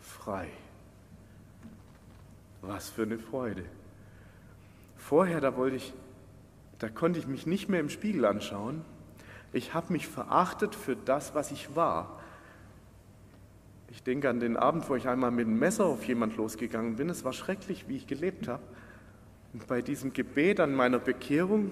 frei. 0.00 0.48
Was 2.68 2.90
für 2.90 3.04
eine 3.04 3.18
Freude. 3.18 3.64
Vorher, 4.98 5.40
da 5.40 5.56
wollte 5.56 5.76
ich, 5.76 5.94
da 6.78 6.90
konnte 6.90 7.18
ich 7.18 7.26
mich 7.26 7.46
nicht 7.46 7.70
mehr 7.70 7.80
im 7.80 7.88
Spiegel 7.88 8.26
anschauen. 8.26 8.82
Ich 9.54 9.72
habe 9.72 9.90
mich 9.94 10.06
verachtet 10.06 10.74
für 10.74 10.94
das, 10.94 11.34
was 11.34 11.50
ich 11.50 11.74
war. 11.74 12.20
Ich 13.90 14.02
denke 14.02 14.28
an 14.28 14.38
den 14.38 14.58
Abend, 14.58 14.86
wo 14.90 14.96
ich 14.96 15.08
einmal 15.08 15.30
mit 15.30 15.46
dem 15.46 15.58
Messer 15.58 15.86
auf 15.86 16.04
jemand 16.04 16.36
losgegangen 16.36 16.96
bin. 16.96 17.08
Es 17.08 17.24
war 17.24 17.32
schrecklich, 17.32 17.88
wie 17.88 17.96
ich 17.96 18.06
gelebt 18.06 18.48
habe. 18.48 18.62
Und 19.54 19.66
bei 19.66 19.80
diesem 19.80 20.12
Gebet 20.12 20.60
an 20.60 20.74
meiner 20.74 20.98
Bekehrung, 20.98 21.70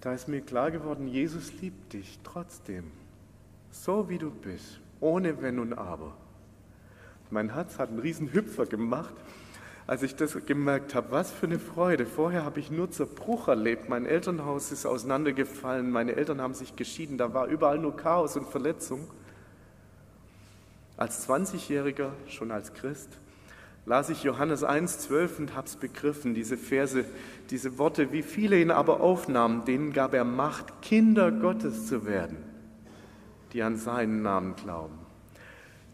da 0.00 0.12
ist 0.12 0.28
mir 0.28 0.42
klar 0.42 0.70
geworden, 0.70 1.08
Jesus 1.08 1.60
liebt 1.60 1.92
dich 1.92 2.20
trotzdem, 2.22 2.84
so 3.72 4.08
wie 4.08 4.18
du 4.18 4.30
bist, 4.30 4.78
ohne 5.00 5.42
Wenn 5.42 5.58
und 5.58 5.72
Aber. 5.72 6.16
Mein 7.30 7.52
Herz 7.52 7.80
hat 7.80 7.88
einen 7.88 7.98
riesen 7.98 8.32
Hüpfer 8.32 8.66
gemacht, 8.66 9.14
als 9.90 10.04
ich 10.04 10.14
das 10.14 10.38
gemerkt 10.46 10.94
habe. 10.94 11.10
Was 11.10 11.32
für 11.32 11.46
eine 11.46 11.58
Freude. 11.58 12.06
Vorher 12.06 12.44
habe 12.44 12.60
ich 12.60 12.70
nur 12.70 12.92
Zerbruch 12.92 13.48
erlebt. 13.48 13.88
Mein 13.88 14.06
Elternhaus 14.06 14.70
ist 14.70 14.86
auseinandergefallen, 14.86 15.90
meine 15.90 16.14
Eltern 16.14 16.40
haben 16.40 16.54
sich 16.54 16.76
geschieden, 16.76 17.18
da 17.18 17.34
war 17.34 17.48
überall 17.48 17.80
nur 17.80 17.96
Chaos 17.96 18.36
und 18.36 18.46
Verletzung. 18.46 19.10
Als 20.96 21.28
20-Jähriger, 21.28 22.10
schon 22.28 22.52
als 22.52 22.72
Christ, 22.72 23.18
las 23.84 24.10
ich 24.10 24.22
Johannes 24.22 24.64
1,12 24.64 25.38
und 25.38 25.56
habe 25.56 25.66
es 25.66 25.74
begriffen, 25.74 26.34
diese 26.34 26.56
Verse, 26.56 27.04
diese 27.50 27.76
Worte, 27.76 28.12
wie 28.12 28.22
viele 28.22 28.60
ihn 28.60 28.70
aber 28.70 29.00
aufnahmen, 29.00 29.64
denen 29.64 29.92
gab 29.92 30.14
er 30.14 30.22
Macht, 30.22 30.82
Kinder 30.82 31.32
Gottes 31.32 31.88
zu 31.88 32.06
werden, 32.06 32.36
die 33.52 33.64
an 33.64 33.76
seinen 33.76 34.22
Namen 34.22 34.54
glauben. 34.54 34.99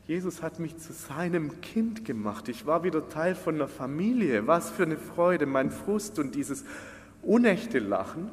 Jesus 0.06 0.42
hat 0.42 0.58
mich 0.60 0.76
zu 0.76 0.92
seinem 0.92 1.60
Kind 1.60 2.04
gemacht. 2.04 2.48
Ich 2.48 2.66
war 2.66 2.84
wieder 2.84 3.08
Teil 3.08 3.34
von 3.34 3.56
einer 3.56 3.68
Familie. 3.68 4.46
Was 4.46 4.70
für 4.70 4.84
eine 4.84 4.96
Freude, 4.96 5.46
mein 5.46 5.70
Frust 5.70 6.18
und 6.18 6.34
dieses 6.34 6.64
unechte 7.22 7.80
Lachen 7.80 8.30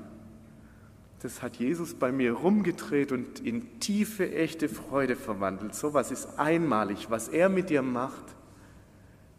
das 1.23 1.41
hat 1.41 1.55
Jesus 1.55 1.93
bei 1.93 2.11
mir 2.11 2.33
rumgedreht 2.33 3.13
und 3.13 3.39
in 3.39 3.79
tiefe, 3.79 4.29
echte 4.35 4.67
Freude 4.67 5.15
verwandelt. 5.15 5.73
So 5.73 5.93
was 5.93 6.11
ist 6.11 6.37
einmalig. 6.37 7.09
Was 7.09 7.29
er 7.29 7.47
mit 7.47 7.69
dir 7.69 7.81
macht, 7.81 8.25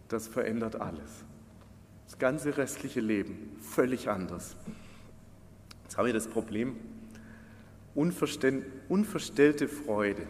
das 0.08 0.26
verändert 0.26 0.80
alles. 0.80 1.24
Das 2.06 2.18
ganze 2.18 2.56
restliche 2.56 3.00
Leben 3.00 3.54
völlig 3.60 4.08
anders. 4.08 4.56
Jetzt 5.82 5.98
habe 5.98 6.08
ich 6.08 6.14
das 6.14 6.26
Problem, 6.26 6.74
unverstellte 7.94 9.68
Freude, 9.68 10.22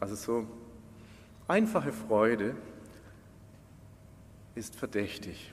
also 0.00 0.14
so 0.14 0.46
einfache 1.52 1.92
Freude 1.92 2.54
ist 4.54 4.74
verdächtig. 4.74 5.52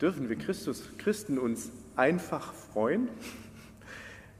Dürfen 0.00 0.30
wir 0.30 0.36
Christus, 0.36 0.84
Christen 0.96 1.38
uns 1.38 1.70
einfach 1.96 2.54
freuen? 2.54 3.08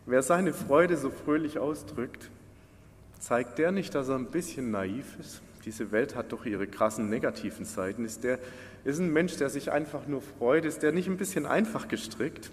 Wer 0.07 0.23
seine 0.23 0.55
Freude 0.55 0.97
so 0.97 1.11
fröhlich 1.11 1.59
ausdrückt, 1.59 2.31
zeigt 3.19 3.59
der 3.59 3.71
nicht, 3.71 3.95
dass 3.95 4.09
er 4.09 4.15
ein 4.15 4.31
bisschen 4.31 4.71
naiv 4.71 5.15
ist? 5.21 5.43
Diese 5.67 5.93
Welt 5.93 6.17
hat 6.17 6.33
doch 6.33 6.47
ihre 6.47 6.67
krassen 6.67 7.11
negativen 7.11 7.67
Seiten. 7.67 8.07
Ist 8.07 8.25
der 8.25 8.39
ist 8.85 8.99
ein 8.99 9.13
Mensch, 9.13 9.37
der 9.37 9.51
sich 9.51 9.73
einfach 9.73 10.07
nur 10.07 10.23
freut? 10.23 10.65
Ist 10.65 10.83
der 10.85 10.93
nicht 10.93 11.09
ein 11.09 11.19
bisschen 11.19 11.45
einfach 11.45 11.87
gestrickt? 11.89 12.51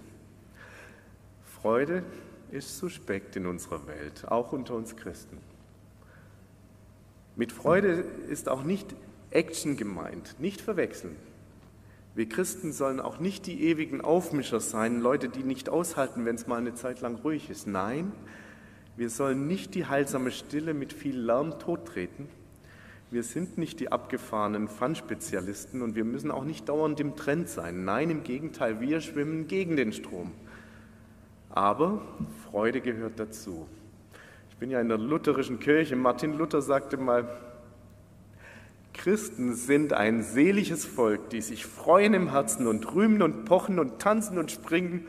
Freude 1.62 2.02
ist 2.50 2.76
suspekt 2.76 3.34
in 3.36 3.46
unserer 3.46 3.86
Welt, 3.86 4.26
auch 4.28 4.52
unter 4.52 4.74
uns 4.74 4.94
Christen. 4.94 5.38
Mit 7.36 7.52
Freude 7.52 8.04
ist 8.28 8.48
auch 8.48 8.62
nicht 8.62 8.94
Action 9.30 9.76
gemeint, 9.76 10.36
nicht 10.38 10.60
verwechseln. 10.60 11.16
Wir 12.14 12.28
Christen 12.28 12.72
sollen 12.72 13.00
auch 13.00 13.18
nicht 13.18 13.46
die 13.46 13.64
ewigen 13.64 14.00
Aufmischer 14.00 14.60
sein, 14.60 15.00
Leute, 15.00 15.28
die 15.28 15.42
nicht 15.42 15.68
aushalten, 15.68 16.24
wenn 16.24 16.36
es 16.36 16.46
mal 16.46 16.58
eine 16.58 16.74
Zeit 16.74 17.00
lang 17.00 17.16
ruhig 17.16 17.50
ist. 17.50 17.66
Nein, 17.66 18.12
wir 18.96 19.10
sollen 19.10 19.48
nicht 19.48 19.74
die 19.74 19.86
heilsame 19.86 20.30
Stille 20.30 20.74
mit 20.74 20.92
viel 20.92 21.18
Lärm 21.18 21.58
tottreten. 21.58 22.28
Wir 23.10 23.24
sind 23.24 23.58
nicht 23.58 23.80
die 23.80 23.90
abgefahrenen 23.90 24.68
Fun-Spezialisten 24.68 25.82
und 25.82 25.96
wir 25.96 26.04
müssen 26.04 26.30
auch 26.30 26.44
nicht 26.44 26.68
dauernd 26.68 27.00
im 27.00 27.16
Trend 27.16 27.48
sein. 27.48 27.84
Nein, 27.84 28.10
im 28.10 28.22
Gegenteil, 28.22 28.80
wir 28.80 29.00
schwimmen 29.00 29.48
gegen 29.48 29.74
den 29.74 29.92
Strom. 29.92 30.30
Aber 31.50 32.02
Freude 32.50 32.80
gehört 32.80 33.18
dazu. 33.18 33.66
Ich 34.54 34.60
bin 34.60 34.70
ja 34.70 34.80
in 34.80 34.88
der 34.88 34.98
lutherischen 34.98 35.58
Kirche. 35.58 35.96
Martin 35.96 36.38
Luther 36.38 36.62
sagte 36.62 36.96
mal, 36.96 37.28
Christen 38.92 39.52
sind 39.56 39.92
ein 39.92 40.22
seliges 40.22 40.84
Volk, 40.84 41.28
die 41.30 41.40
sich 41.40 41.66
freuen 41.66 42.14
im 42.14 42.30
Herzen 42.30 42.68
und 42.68 42.94
rühmen 42.94 43.20
und 43.20 43.46
pochen 43.46 43.80
und 43.80 44.00
tanzen 44.00 44.38
und 44.38 44.52
springen. 44.52 45.08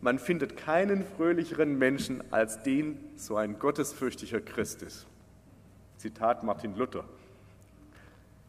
Man 0.00 0.18
findet 0.18 0.56
keinen 0.56 1.04
fröhlicheren 1.04 1.76
Menschen 1.78 2.24
als 2.32 2.62
den, 2.62 2.98
so 3.16 3.36
ein 3.36 3.58
gottesfürchtiger 3.58 4.40
Christ 4.40 4.82
ist. 4.82 5.06
Zitat 5.98 6.42
Martin 6.42 6.74
Luther. 6.74 7.04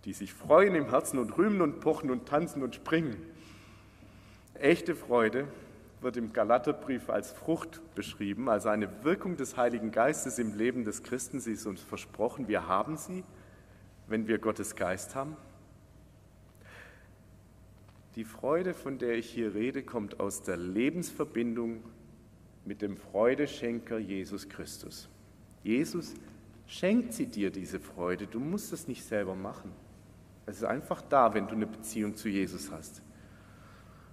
Die 0.05 0.13
sich 0.13 0.33
freuen 0.33 0.75
im 0.75 0.89
Herzen 0.89 1.19
und 1.19 1.37
rühmen 1.37 1.59
und 1.59 1.81
pochen 1.81 2.09
und 2.09 2.25
tanzen 2.25 2.63
und 2.63 2.73
springen. 2.73 3.17
Echte 4.53 4.95
Freude 4.95 5.45
wird 6.01 6.17
im 6.17 6.33
Galaterbrief 6.33 7.09
als 7.09 7.31
Frucht 7.31 7.81
beschrieben, 7.95 8.49
also 8.49 8.69
eine 8.69 9.03
Wirkung 9.03 9.35
des 9.35 9.57
Heiligen 9.57 9.91
Geistes 9.91 10.39
im 10.39 10.55
Leben 10.55 10.83
des 10.83 11.03
Christen. 11.03 11.39
Sie 11.39 11.53
ist 11.53 11.65
uns 11.65 11.81
versprochen, 11.81 12.47
wir 12.47 12.67
haben 12.67 12.97
sie 12.97 13.23
wenn 14.07 14.27
wir 14.27 14.39
Gottes 14.39 14.75
Geist 14.75 15.15
haben? 15.15 15.35
Die 18.15 18.23
Freude, 18.23 18.73
von 18.73 18.97
der 18.97 19.15
ich 19.15 19.29
hier 19.29 19.53
rede, 19.53 19.83
kommt 19.83 20.19
aus 20.19 20.41
der 20.41 20.57
Lebensverbindung 20.57 21.83
mit 22.65 22.81
dem 22.81 22.97
Freudeschenker 22.97 23.99
Jesus 23.99 24.49
Christus. 24.49 25.07
Jesus 25.63 26.15
schenkt 26.65 27.13
sie 27.13 27.27
dir 27.27 27.51
diese 27.51 27.79
Freude. 27.79 28.25
Du 28.25 28.39
musst 28.39 28.73
es 28.73 28.87
nicht 28.87 29.03
selber 29.03 29.35
machen. 29.35 29.71
Es 30.45 30.57
ist 30.57 30.63
einfach 30.63 31.01
da, 31.01 31.33
wenn 31.33 31.47
du 31.47 31.53
eine 31.53 31.67
Beziehung 31.67 32.15
zu 32.15 32.29
Jesus 32.29 32.71
hast. 32.71 33.01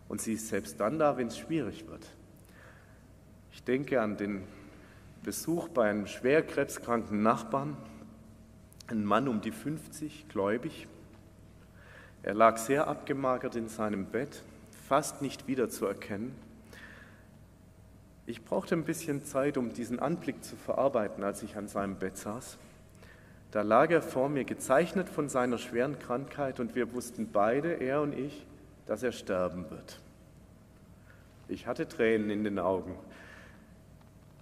Und 0.09 0.21
sie 0.21 0.35
ist 0.35 0.49
selbst 0.49 0.81
dann 0.81 0.99
da, 0.99 1.17
wenn 1.17 1.29
es 1.29 1.39
schwierig 1.39 1.87
wird. 1.89 2.07
Ich 3.53 3.63
denke 3.65 4.01
an 4.01 4.17
den 4.17 4.43
Besuch 5.23 5.69
bei 5.69 5.89
einem 5.89 6.07
schwer 6.07 6.43
krebskranken 6.43 7.23
Nachbarn, 7.23 7.77
ein 8.89 9.05
Mann 9.05 9.29
um 9.29 9.41
die 9.41 9.53
50, 9.53 10.29
gläubig. 10.29 10.87
Er 12.23 12.35
lag 12.35 12.59
sehr 12.59 12.89
abgemagert 12.89 13.57
in 13.57 13.69
seinem 13.69 14.07
Bett, 14.07 14.43
fast 14.87 15.23
nicht 15.23 15.47
wiederzuerkennen. 15.47 16.35
Ich 18.27 18.45
brauchte 18.45 18.75
ein 18.75 18.85
bisschen 18.85 19.25
Zeit, 19.25 19.57
um 19.57 19.73
diesen 19.73 19.99
Anblick 19.99 20.43
zu 20.43 20.57
verarbeiten, 20.57 21.23
als 21.25 21.43
ich 21.43 21.57
an 21.57 21.69
seinem 21.69 21.97
Bett 21.97 22.17
saß. 22.17 22.59
Da 23.51 23.63
lag 23.63 23.91
er 23.91 24.03
vor 24.03 24.29
mir, 24.29 24.45
gezeichnet 24.45 25.09
von 25.09 25.29
seiner 25.29 25.59
schweren 25.59 25.99
Krankheit, 25.99 26.61
und 26.61 26.75
wir 26.75 26.93
wussten 26.93 27.31
beide, 27.31 27.75
er 27.75 28.01
und 28.01 28.13
ich, 28.15 28.47
dass 28.87 29.03
er 29.03 29.13
sterben 29.13 29.71
wird. 29.71 29.99
Ich 31.49 31.67
hatte 31.67 31.89
Tränen 31.89 32.31
in 32.31 32.45
den 32.45 32.59
Augen. 32.59 32.97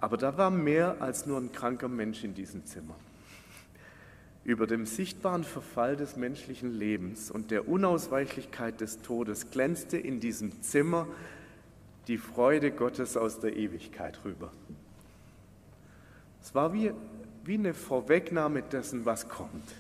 Aber 0.00 0.16
da 0.16 0.37
war 0.37 0.50
mehr 0.50 0.96
als 1.00 1.26
nur 1.26 1.38
ein 1.38 1.52
kranker 1.52 1.88
Mensch 1.88 2.24
in 2.24 2.35
diesem 2.35 2.64
Zimmer. 2.64 2.96
Über 4.44 4.66
dem 4.66 4.87
sichtbaren 4.87 5.44
Verfall 5.44 5.96
des 5.96 6.16
menschlichen 6.16 6.76
Lebens 6.76 7.31
und 7.31 7.52
der 7.52 7.68
Unausweichlichkeit 7.68 8.81
des 8.81 9.00
Todes 9.02 9.50
glänzte 9.50 9.96
in 9.96 10.18
diesem 10.18 10.62
Zimmer 10.62 11.07
die 12.09 12.18
Freude 12.18 12.72
Gottes 12.72 13.16
aus 13.16 13.38
der 13.38 13.57
Ewigkeit 13.57 14.18
rüber. 14.24 14.50
Es 16.42 16.52
war 16.57 16.72
wie, 16.72 16.92
wie 17.44 17.55
eine 17.55 17.72
Vorwegnahme 17.72 18.62
dessen, 18.62 19.05
was 19.05 19.28
kommt. 19.28 19.72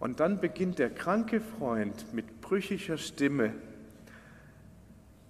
Und 0.00 0.18
dann 0.18 0.40
beginnt 0.40 0.80
der 0.80 0.90
kranke 0.90 1.40
Freund 1.40 2.12
mit 2.12 2.40
brüchiger 2.40 2.98
Stimme 2.98 3.54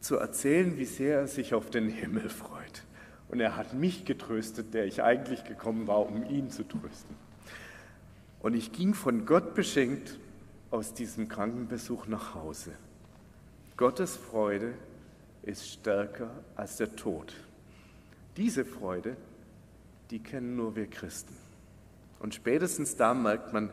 zu 0.06 0.16
erzählen, 0.16 0.78
wie 0.78 0.84
sehr 0.84 1.20
er 1.20 1.26
sich 1.26 1.52
auf 1.54 1.70
den 1.70 1.88
Himmel 1.88 2.28
freut. 2.28 2.84
Und 3.28 3.40
er 3.40 3.56
hat 3.56 3.74
mich 3.74 4.04
getröstet, 4.04 4.72
der 4.72 4.86
ich 4.86 5.02
eigentlich 5.02 5.44
gekommen 5.44 5.86
war, 5.88 6.06
um 6.06 6.24
ihn 6.30 6.50
zu 6.50 6.62
trösten. 6.62 7.16
Und 8.40 8.54
ich 8.54 8.72
ging 8.72 8.94
von 8.94 9.26
Gott 9.26 9.54
beschenkt 9.54 10.18
aus 10.70 10.94
diesem 10.94 11.28
Krankenbesuch 11.28 12.06
nach 12.06 12.34
Hause. 12.34 12.72
Gottes 13.76 14.16
Freude 14.16 14.74
ist 15.42 15.68
stärker 15.68 16.30
als 16.54 16.76
der 16.76 16.94
Tod. 16.94 17.34
Diese 18.36 18.64
Freude, 18.64 19.16
die 20.10 20.20
kennen 20.20 20.56
nur 20.56 20.76
wir 20.76 20.86
Christen. 20.86 21.34
Und 22.20 22.34
spätestens 22.34 22.96
da 22.96 23.12
merkt 23.12 23.52
man, 23.52 23.70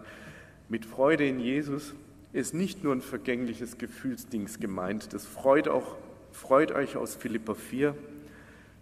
mit 0.67 0.86
Freude 0.86 1.28
in 1.28 1.39
Jesus 1.39 1.93
ist 2.32 2.54
nicht 2.56 2.84
nur 2.84 2.93
ein 2.93 3.02
vergängliches 3.02 3.78
Gefühlsdings 3.78 4.60
gemeint. 4.60 5.13
Das 5.13 5.26
freut, 5.26 5.67
auch, 5.67 5.96
freut 6.34 6.72
euch 6.72 6.98
aus 6.98 7.15
Philippa 7.15 7.54
4. 7.54 7.96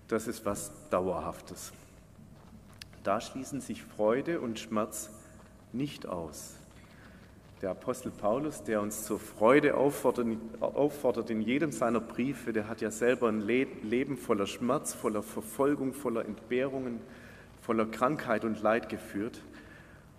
Das 0.08 0.28
ist 0.28 0.46
was 0.46 0.72
Dauerhaftes. 0.90 1.72
Da 3.04 3.22
schließen 3.22 3.62
sich 3.62 3.84
Freude 3.84 4.42
und 4.42 4.60
Schmerz 4.60 5.10
nicht 5.74 6.06
aus. 6.06 6.56
Der 7.62 7.72
Apostel 7.72 8.12
Paulus, 8.12 8.64
der 8.64 8.82
uns 8.82 9.06
zur 9.06 9.20
Freude 9.20 9.76
auffordert, 9.76 10.28
auffordert 10.60 11.30
in 11.30 11.42
jedem 11.42 11.72
seiner 11.72 12.00
Briefe, 12.00 12.54
der 12.54 12.68
hat 12.68 12.82
ja 12.82 12.90
selber 12.90 13.30
ein 13.30 13.42
Leben 13.42 14.18
voller 14.18 14.48
Schmerz, 14.48 14.94
voller 14.94 15.22
Verfolgung, 15.22 15.94
voller 15.94 16.26
Entbehrungen, 16.26 17.00
voller 17.62 17.86
Krankheit 17.86 18.46
und 18.46 18.62
Leid 18.62 18.90
geführt. 18.90 19.42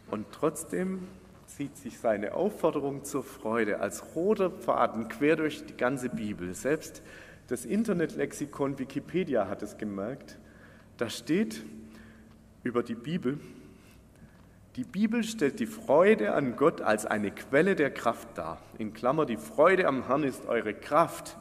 Und 0.09 0.27
trotzdem 0.31 1.09
zieht 1.57 1.77
sich 1.77 1.99
seine 1.99 2.35
Aufforderung 2.35 3.05
zur 3.05 3.23
Freude 3.23 3.81
als 3.81 4.15
roter 4.15 4.51
Faden 4.51 5.09
quer 5.09 5.37
durch 5.37 5.65
die 5.67 5.77
ganze 5.77 6.09
Bibel. 6.09 6.55
Selbst 6.55 7.03
das 7.49 7.65
Internetlexikon 7.65 8.79
Wikipedia 8.79 9.49
hat 9.49 9.63
es 9.63 9.77
gemerkt. 9.77 10.39
Da 10.97 11.11
steht 11.11 11.63
über 12.63 12.83
die 12.83 12.95
Bibel, 12.95 13.39
die 14.77 14.85
Bibel 14.85 15.23
stellt 15.23 15.61
die 15.61 15.67
Freude 15.67 16.33
an 16.33 16.57
Gott 16.57 16.81
als 16.81 17.05
eine 17.05 17.31
Quelle 17.31 17.77
der 17.77 17.91
Kraft 17.91 18.39
dar. 18.39 18.59
In 18.79 18.95
Klammer, 18.95 19.27
die 19.27 19.37
Freude 19.37 19.87
am 19.87 20.07
Herrn 20.07 20.23
ist 20.23 20.47
eure 20.47 20.73
Kraft, 20.73 21.37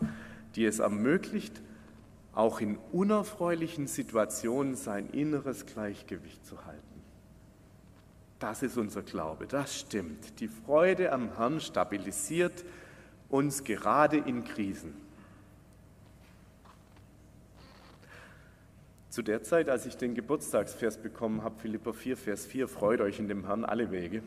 die 0.56 0.66
es 0.66 0.80
ermöglicht, 0.80 1.62
auch 2.34 2.60
in 2.60 2.78
unerfreulichen 2.92 3.88
Situationen 3.88 4.76
sein 4.76 5.10
inneres 5.12 5.66
Gleichgewicht 5.66 6.46
zu 6.46 6.66
halten. 6.66 6.71
Das 8.42 8.64
ist 8.64 8.76
unser 8.76 9.04
Glaube, 9.04 9.46
das 9.46 9.80
stimmt. 9.80 10.40
Die 10.40 10.48
Freude 10.48 11.12
am 11.12 11.38
Herrn 11.38 11.62
stabilisiert 11.62 12.66
uns 13.30 13.64
gerade 13.64 14.18
in 14.18 14.44
Krisen. 14.44 14.96
Zu 19.10 19.22
der 19.22 19.44
Zeit, 19.44 19.70
als 19.70 19.86
ich 19.86 19.96
den 19.96 20.16
Geburtstagsvers 20.16 20.98
bekommen 20.98 21.44
habe, 21.44 21.60
Philippa 21.60 21.94
4, 21.94 22.18
Vers 22.18 22.48
4, 22.48 22.68
freut 22.68 23.00
euch 23.02 23.20
in 23.20 23.28
dem 23.28 23.46
Herrn 23.46 23.64
alle 23.64 23.92
Wege, 23.92 24.24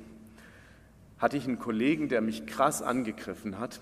hatte 1.18 1.36
ich 1.36 1.48
einen 1.48 1.58
Kollegen, 1.58 2.08
der 2.08 2.20
mich 2.20 2.46
krass 2.46 2.82
angegriffen 2.82 3.58
hat. 3.58 3.80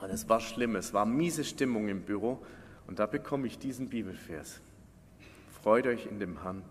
Und 0.00 0.10
es 0.10 0.28
war 0.28 0.38
schlimm, 0.38 0.76
es 0.76 0.94
war 0.94 1.06
miese 1.06 1.42
Stimmung 1.42 1.88
im 1.88 2.02
Büro. 2.02 2.38
Und 2.86 3.00
da 3.00 3.06
bekomme 3.06 3.48
ich 3.48 3.58
diesen 3.58 3.88
Bibelvers. 3.88 4.60
Freut 5.60 5.88
euch 5.88 6.06
in 6.06 6.20
dem 6.20 6.40
Herrn 6.44 6.62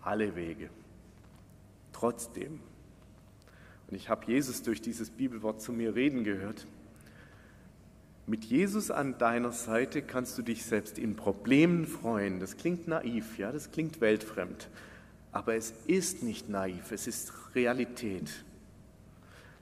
alle 0.00 0.36
Wege. 0.36 0.70
Trotzdem. 1.98 2.60
Und 3.88 3.96
ich 3.96 4.10
habe 4.10 4.26
Jesus 4.26 4.62
durch 4.62 4.82
dieses 4.82 5.08
Bibelwort 5.08 5.62
zu 5.62 5.72
mir 5.72 5.94
reden 5.94 6.24
gehört. 6.24 6.66
Mit 8.26 8.44
Jesus 8.44 8.90
an 8.90 9.16
deiner 9.16 9.52
Seite 9.52 10.02
kannst 10.02 10.36
du 10.36 10.42
dich 10.42 10.66
selbst 10.66 10.98
in 10.98 11.16
Problemen 11.16 11.86
freuen. 11.86 12.38
Das 12.38 12.58
klingt 12.58 12.86
naiv, 12.86 13.38
ja, 13.38 13.50
das 13.50 13.70
klingt 13.70 14.02
weltfremd. 14.02 14.68
Aber 15.32 15.54
es 15.54 15.72
ist 15.86 16.22
nicht 16.22 16.50
naiv, 16.50 16.92
es 16.92 17.06
ist 17.06 17.32
Realität. 17.54 18.44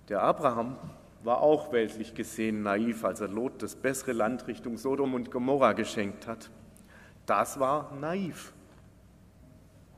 Der 0.08 0.22
Abraham 0.22 0.76
war 1.22 1.40
auch 1.40 1.72
weltlich 1.72 2.14
gesehen 2.14 2.62
naiv, 2.62 3.04
als 3.04 3.20
er 3.20 3.28
Lot 3.28 3.62
das 3.62 3.76
bessere 3.76 4.12
Land 4.12 4.48
Richtung 4.48 4.76
Sodom 4.76 5.14
und 5.14 5.30
Gomorra 5.30 5.72
geschenkt 5.72 6.26
hat. 6.26 6.50
Das 7.26 7.60
war 7.60 7.94
naiv. 8.00 8.52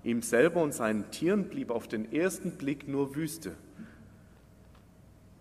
Ihm 0.07 0.23
selber 0.23 0.63
und 0.63 0.73
seinen 0.73 1.11
Tieren 1.11 1.49
blieb 1.49 1.73
auf 1.73 1.89
den 1.89 2.13
ersten 2.13 2.53
Blick 2.53 2.87
nur 2.87 3.17
Wüste. 3.17 3.57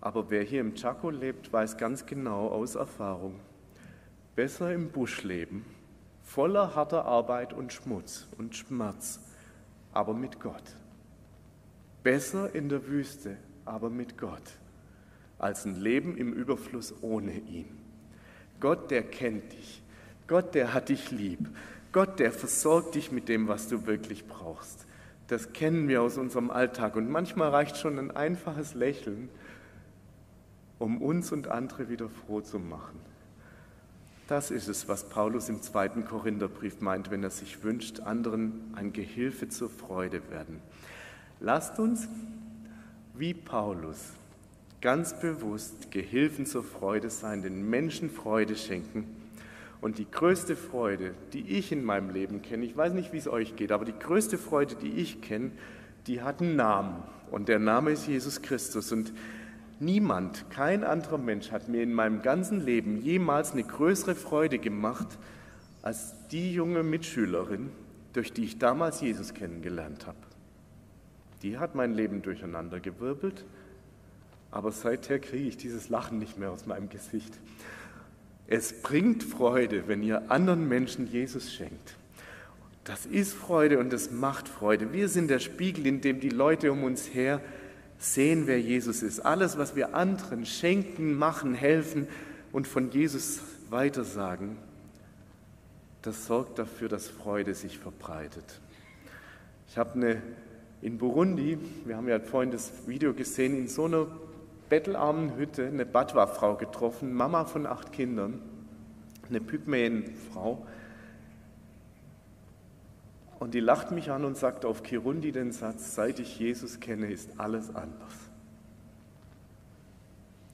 Aber 0.02 0.32
wer 0.32 0.42
hier 0.42 0.60
im 0.62 0.74
Chaco 0.74 1.12
lebt, 1.12 1.54
weiß 1.54 1.78
ganz 1.78 2.08
genau 2.08 2.48
aus 2.48 2.74
Erfahrung, 2.74 3.40
besser 4.36 4.74
im 4.74 4.90
Busch 4.90 5.22
leben, 5.22 5.64
voller 6.24 6.74
harter 6.74 7.06
Arbeit 7.06 7.54
und 7.54 7.74
Schmutz 7.74 8.26
und 8.40 8.56
Schmerz, 8.56 9.20
aber 9.94 10.16
mit 10.16 10.40
Gott. 10.40 10.76
Besser 12.02 12.56
in 12.56 12.68
der 12.68 12.88
Wüste, 12.88 13.38
aber 13.66 13.92
mit 13.92 14.18
Gott, 14.18 14.58
als 15.38 15.66
ein 15.66 15.76
Leben 15.76 16.18
im 16.18 16.34
Überfluss 16.34 16.92
ohne 17.04 17.34
ihn. 17.34 17.68
Gott, 18.60 18.90
der 18.90 19.04
kennt 19.04 19.54
dich. 19.54 19.84
Gott, 20.26 20.56
der 20.56 20.74
hat 20.74 20.90
dich 20.90 21.12
lieb. 21.12 21.50
Gott, 21.96 22.20
der 22.20 22.34
versorgt 22.34 22.96
dich 22.96 23.14
mit 23.14 23.30
dem, 23.30 23.48
was 23.48 23.70
du 23.70 23.88
wirklich 23.88 24.28
brauchst. 24.28 24.86
Das 25.28 25.54
kennen 25.54 25.88
wir 25.88 26.02
aus 26.02 26.18
unserem 26.18 26.52
Alltag. 26.52 26.98
Und 26.98 27.10
manchmal 27.10 27.52
reicht 27.52 27.78
schon 27.78 27.98
ein 27.98 28.12
einfaches 28.12 28.74
Lächeln, 28.74 29.30
um 30.78 31.02
uns 31.02 31.32
und 31.32 31.48
andere 31.48 31.88
wieder 31.88 32.10
froh 32.10 32.42
zu 32.42 32.60
machen. 32.60 33.00
Das 34.28 34.52
ist 34.52 34.68
es, 34.68 34.90
was 34.90 35.08
Paulus 35.08 35.48
im 35.48 35.62
zweiten 35.62 36.04
Korintherbrief 36.04 36.82
meint, 36.82 37.12
wenn 37.12 37.24
er 37.24 37.30
sich 37.30 37.64
wünscht, 37.64 38.02
anderen 38.02 38.74
ein 38.76 38.92
Gehilfe 38.92 39.48
zur 39.48 39.70
Freude 39.70 40.30
werden. 40.30 40.60
Lasst 41.40 41.80
uns, 41.80 42.10
wie 43.14 43.34
Paulus, 43.34 44.10
ganz 44.82 45.18
bewusst 45.18 45.92
Gehilfen 45.92 46.46
zur 46.46 46.66
Freude 46.66 47.10
sein, 47.10 47.42
den 47.42 47.70
Menschen 47.70 48.10
Freude 48.10 48.58
schenken. 48.58 49.25
Und 49.82 49.98
die 49.98 50.10
größte 50.10 50.56
Freude, 50.56 51.14
die 51.34 51.58
ich 51.58 51.72
in 51.72 51.84
meinem 51.84 52.10
Leben 52.10 52.42
kenne, 52.42 52.66
ich 52.66 52.76
weiß 52.76 52.94
nicht, 52.94 53.14
wie 53.14 53.18
es 53.18 53.28
euch 53.28 53.56
geht, 53.56 53.72
aber 53.72 53.86
die 53.86 53.98
größte 53.98 54.38
Freude, 54.38 54.76
die 54.76 54.94
ich 54.94 55.22
kenne, 55.22 55.52
die 56.08 56.22
hat 56.22 56.42
einen 56.42 56.56
Namen. 56.56 57.04
Und 57.32 57.50
der 57.50 57.60
Name 57.60 57.92
ist 57.92 58.08
Jesus 58.08 58.42
Christus. 58.42 58.92
Und 58.92 59.14
Niemand, 59.80 60.50
kein 60.52 60.86
anderer 60.86 61.18
Mensch 61.18 61.52
hat 61.52 61.68
mir 61.68 61.84
in 61.84 61.94
meinem 61.94 62.22
ganzen 62.22 62.64
Leben 62.64 63.02
jemals 63.02 63.52
eine 63.52 63.64
größere 63.64 64.16
Freude 64.16 64.58
gemacht 64.58 65.18
als 65.82 66.14
die 66.30 66.54
junge 66.54 66.82
Mitschülerin, 66.82 67.70
durch 68.14 68.32
die 68.32 68.46
ich 68.46 68.58
damals 68.58 69.02
Jesus 69.02 69.34
kennengelernt 69.34 70.08
habe. 70.08 70.18
Die 71.44 71.58
hat 71.58 71.76
mein 71.76 71.94
Leben 71.94 72.22
durcheinander 72.22 72.80
gewirbelt, 72.80 73.44
aber 74.50 74.72
seither 74.72 75.20
kriege 75.20 75.50
ich 75.50 75.58
dieses 75.58 75.90
Lachen 75.90 76.20
nicht 76.20 76.38
mehr 76.38 76.52
aus 76.52 76.66
meinem 76.66 76.88
Gesicht. 76.88 77.38
Es 78.48 78.82
bringt 78.82 79.24
Freude, 79.24 79.88
wenn 79.88 80.04
ihr 80.04 80.32
anderen 80.32 80.68
Menschen 80.68 81.08
Jesus 81.08 81.54
schenkt. 81.54 81.96
Das 82.84 83.08
ist 83.08 83.34
Freude 83.34 83.80
und 83.80 83.92
es 83.94 84.12
macht 84.12 84.48
Freude. 84.48 84.94
Wir 84.94 85.10
sind 85.10 85.30
der 85.30 85.40
Spiegel, 85.40 85.88
in 85.88 86.02
dem 86.02 86.20
die 86.20 86.30
Leute 86.30 86.72
um 86.72 86.84
uns 86.84 87.14
her 87.14 87.42
sehen, 87.98 88.46
wer 88.46 88.62
Jesus 88.62 89.02
ist. 89.02 89.22
Alles, 89.22 89.58
was 89.58 89.76
wir 89.76 89.96
anderen 89.96 90.46
schenken, 90.46 91.16
machen, 91.16 91.56
helfen 91.56 92.08
und 92.52 92.68
von 92.68 92.92
Jesus 92.92 93.40
weitersagen, 93.72 94.58
das 96.04 96.28
sorgt 96.28 96.60
dafür, 96.60 96.88
dass 96.88 97.08
Freude 97.08 97.56
sich 97.56 97.80
verbreitet. 97.80 98.62
Ich 99.68 99.78
habe 99.78 99.94
eine 99.94 100.22
in 100.84 101.00
Burundi, 101.00 101.58
wir 101.86 101.98
haben 101.98 102.08
ja 102.08 102.20
vorhin 102.20 102.52
das 102.52 102.72
Video 102.86 103.16
gesehen, 103.16 103.58
in 103.58 103.68
so 103.68 103.86
einer 103.86 104.06
bettelarmen 104.70 105.36
Hütte 105.38 105.68
eine 105.68 105.86
Badwa-Frau 105.86 106.56
getroffen, 106.56 107.14
Mama 107.14 107.46
von 107.46 107.66
acht 107.66 107.92
Kindern, 107.92 108.42
eine 109.30 109.42
Pygmäenfrau, 109.42 110.66
und 113.40 113.54
die 113.54 113.60
lacht 113.60 113.92
mich 113.92 114.12
an 114.12 114.26
und 114.26 114.38
sagt 114.38 114.66
auf 114.66 114.82
Kirundi 114.82 115.32
den 115.32 115.52
Satz, 115.52 115.94
seit 115.94 116.20
ich 116.20 116.40
Jesus 116.40 116.80
kenne, 116.80 117.12
ist 117.12 117.40
alles 117.40 117.76
anders. 117.76 118.14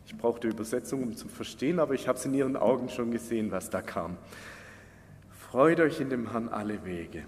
Ich 0.06 0.18
brauchte 0.18 0.50
Übersetzung, 0.50 1.04
um 1.04 1.16
zu 1.16 1.28
verstehen, 1.30 1.80
aber 1.80 1.94
ich 1.94 2.08
habe 2.08 2.18
es 2.18 2.26
in 2.26 2.34
ihren 2.34 2.58
Augen 2.58 2.90
schon 2.90 3.12
gesehen, 3.12 3.52
was 3.52 3.70
da 3.70 3.82
kam. 3.82 4.18
Freut 5.30 5.80
euch 5.80 6.02
in 6.02 6.10
dem 6.10 6.32
Herrn 6.32 6.50
alle 6.50 6.84
Wege. 6.84 7.24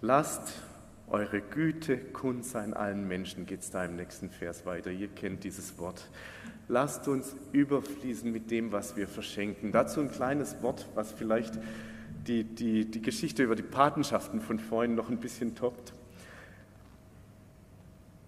Lasst 0.00 0.54
eure 1.10 1.40
Güte 1.40 1.98
kund 1.98 2.44
sein 2.44 2.72
allen 2.72 3.06
Menschen, 3.06 3.46
geht 3.46 3.60
es 3.60 3.70
da 3.70 3.84
im 3.84 3.96
nächsten 3.96 4.30
Vers 4.30 4.64
weiter. 4.64 4.90
Ihr 4.90 5.08
kennt 5.08 5.44
dieses 5.44 5.78
Wort. 5.78 6.08
Lasst 6.68 7.08
uns 7.08 7.34
überfließen 7.52 8.30
mit 8.30 8.50
dem, 8.50 8.70
was 8.70 8.96
wir 8.96 9.08
verschenken. 9.08 9.72
Dazu 9.72 10.00
ein 10.00 10.10
kleines 10.10 10.62
Wort, 10.62 10.88
was 10.94 11.12
vielleicht 11.12 11.58
die, 12.26 12.44
die, 12.44 12.88
die 12.88 13.02
Geschichte 13.02 13.42
über 13.42 13.56
die 13.56 13.62
Patenschaften 13.62 14.40
von 14.40 14.58
vorhin 14.58 14.94
noch 14.94 15.10
ein 15.10 15.18
bisschen 15.18 15.56
toppt. 15.56 15.92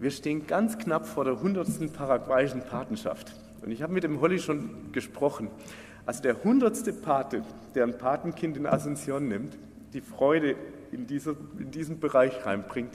Wir 0.01 0.11
stehen 0.11 0.49
ganz 0.49 0.79
knapp 0.79 1.07
vor 1.07 1.25
der 1.25 1.35
100. 1.35 1.93
paraguayischen 1.93 2.63
Patenschaft. 2.63 3.33
Und 3.63 3.71
ich 3.71 3.83
habe 3.83 3.93
mit 3.93 4.03
dem 4.03 4.21
Holly 4.21 4.41
schon 4.41 4.91
gesprochen. 4.91 5.49
Also 6.05 6.23
der 6.23 6.37
100. 6.39 7.01
Pate, 7.01 7.45
der 7.77 7.85
ein 7.85 7.97
Patenkind 7.97 8.57
in 8.57 8.67
Asunción 8.67 9.29
nimmt, 9.29 9.57
die 9.93 10.01
Freude 10.01 10.57
in, 10.93 11.07
dieser, 11.07 11.35
in 11.59 11.71
diesen 11.71 12.01
Bereich 12.01 12.45
reinbringt, 12.45 12.93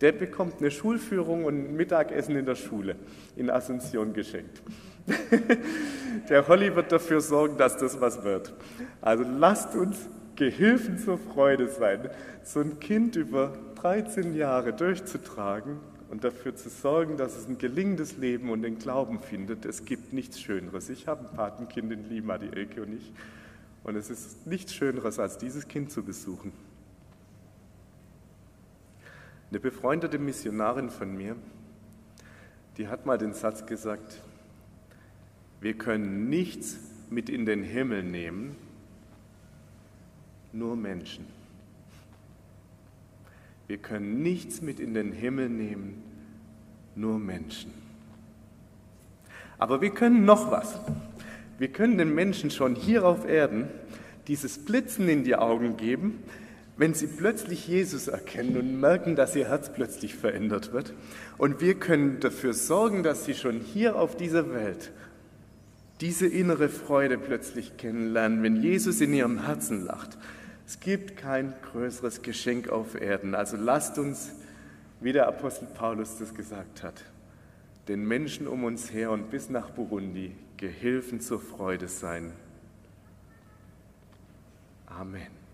der 0.00 0.12
bekommt 0.12 0.60
eine 0.60 0.70
Schulführung 0.70 1.44
und 1.44 1.54
ein 1.54 1.76
Mittagessen 1.76 2.36
in 2.36 2.44
der 2.44 2.54
Schule 2.54 2.96
in 3.34 3.50
Asunción 3.50 4.12
geschenkt. 4.12 4.62
der 6.28 6.46
Holly 6.48 6.74
wird 6.74 6.92
dafür 6.92 7.20
sorgen, 7.20 7.56
dass 7.56 7.76
das 7.76 8.00
was 8.00 8.24
wird. 8.24 8.52
Also 9.00 9.24
lasst 9.24 9.74
uns 9.74 9.96
Gehilfen 10.34 10.98
zur 10.98 11.18
Freude 11.18 11.68
sein, 11.68 12.10
so 12.42 12.60
ein 12.60 12.78
Kind 12.78 13.16
über 13.16 13.56
13 13.76 14.34
Jahre 14.34 14.72
durchzutragen 14.74 15.78
und 16.10 16.24
dafür 16.24 16.54
zu 16.54 16.68
sorgen, 16.68 17.16
dass 17.16 17.36
es 17.36 17.48
ein 17.48 17.58
gelingendes 17.58 18.18
Leben 18.18 18.50
und 18.50 18.62
den 18.62 18.78
Glauben 18.78 19.18
findet. 19.18 19.64
Es 19.64 19.84
gibt 19.84 20.12
nichts 20.12 20.40
Schöneres. 20.40 20.90
Ich 20.90 21.06
habe 21.06 21.28
ein 21.28 21.34
Patenkind 21.34 21.92
in 21.92 22.08
Lima, 22.08 22.36
die 22.38 22.54
Elke 22.54 22.82
und 22.82 22.92
ich. 22.92 23.12
Und 23.82 23.96
es 23.96 24.10
ist 24.10 24.46
nichts 24.46 24.74
Schöneres, 24.74 25.18
als 25.18 25.38
dieses 25.38 25.68
Kind 25.68 25.90
zu 25.90 26.02
besuchen. 26.02 26.52
Eine 29.50 29.60
befreundete 29.60 30.18
Missionarin 30.18 30.90
von 30.90 31.16
mir, 31.16 31.36
die 32.76 32.88
hat 32.88 33.06
mal 33.06 33.16
den 33.16 33.32
Satz 33.32 33.66
gesagt, 33.66 34.20
wir 35.60 35.74
können 35.74 36.28
nichts 36.28 36.78
mit 37.10 37.28
in 37.28 37.46
den 37.46 37.62
Himmel 37.62 38.02
nehmen, 38.02 38.56
nur 40.52 40.76
Menschen. 40.76 41.26
Wir 43.66 43.78
können 43.78 44.22
nichts 44.22 44.62
mit 44.62 44.80
in 44.80 44.94
den 44.94 45.12
Himmel 45.12 45.48
nehmen, 45.48 46.02
nur 46.94 47.18
Menschen. 47.18 47.72
Aber 49.58 49.80
wir 49.80 49.90
können 49.90 50.24
noch 50.24 50.50
was. 50.50 50.78
Wir 51.58 51.68
können 51.68 51.98
den 51.98 52.14
Menschen 52.14 52.50
schon 52.50 52.74
hier 52.74 53.06
auf 53.06 53.26
Erden 53.26 53.68
dieses 54.28 54.64
Blitzen 54.64 55.08
in 55.08 55.24
die 55.24 55.36
Augen 55.36 55.76
geben, 55.76 56.22
wenn 56.76 56.94
sie 56.94 57.06
plötzlich 57.06 57.66
Jesus 57.66 58.08
erkennen 58.08 58.56
und 58.56 58.80
merken, 58.80 59.16
dass 59.16 59.34
ihr 59.34 59.48
Herz 59.48 59.72
plötzlich 59.72 60.14
verändert 60.14 60.72
wird. 60.72 60.92
Und 61.38 61.60
wir 61.60 61.74
können 61.74 62.20
dafür 62.20 62.52
sorgen, 62.52 63.02
dass 63.02 63.24
sie 63.24 63.34
schon 63.34 63.60
hier 63.60 63.96
auf 63.96 64.16
dieser 64.16 64.52
Welt 64.52 64.92
diese 66.02 66.26
innere 66.26 66.68
Freude 66.68 67.16
plötzlich 67.16 67.78
kennenlernen, 67.78 68.42
wenn 68.42 68.56
Jesus 68.56 69.00
in 69.00 69.14
ihrem 69.14 69.46
Herzen 69.46 69.84
lacht 69.84 70.18
es 70.66 70.80
gibt 70.80 71.16
kein 71.16 71.54
größeres 71.70 72.22
Geschenk 72.22 72.68
auf 72.68 73.00
Erden. 73.00 73.36
Also 73.36 73.56
lasst 73.56 73.98
uns, 73.98 74.32
wie 75.00 75.12
der 75.12 75.28
Apostel 75.28 75.66
Paulus 75.66 76.18
das 76.18 76.34
gesagt 76.34 76.82
hat, 76.82 77.04
den 77.86 78.04
Menschen 78.04 78.48
um 78.48 78.64
uns 78.64 78.92
her 78.92 79.12
und 79.12 79.30
bis 79.30 79.48
nach 79.48 79.70
Burundi 79.70 80.34
Gehilfen 80.56 81.20
zur 81.20 81.38
Freude 81.38 81.86
sein. 81.86 82.32
Amen. 84.86 85.45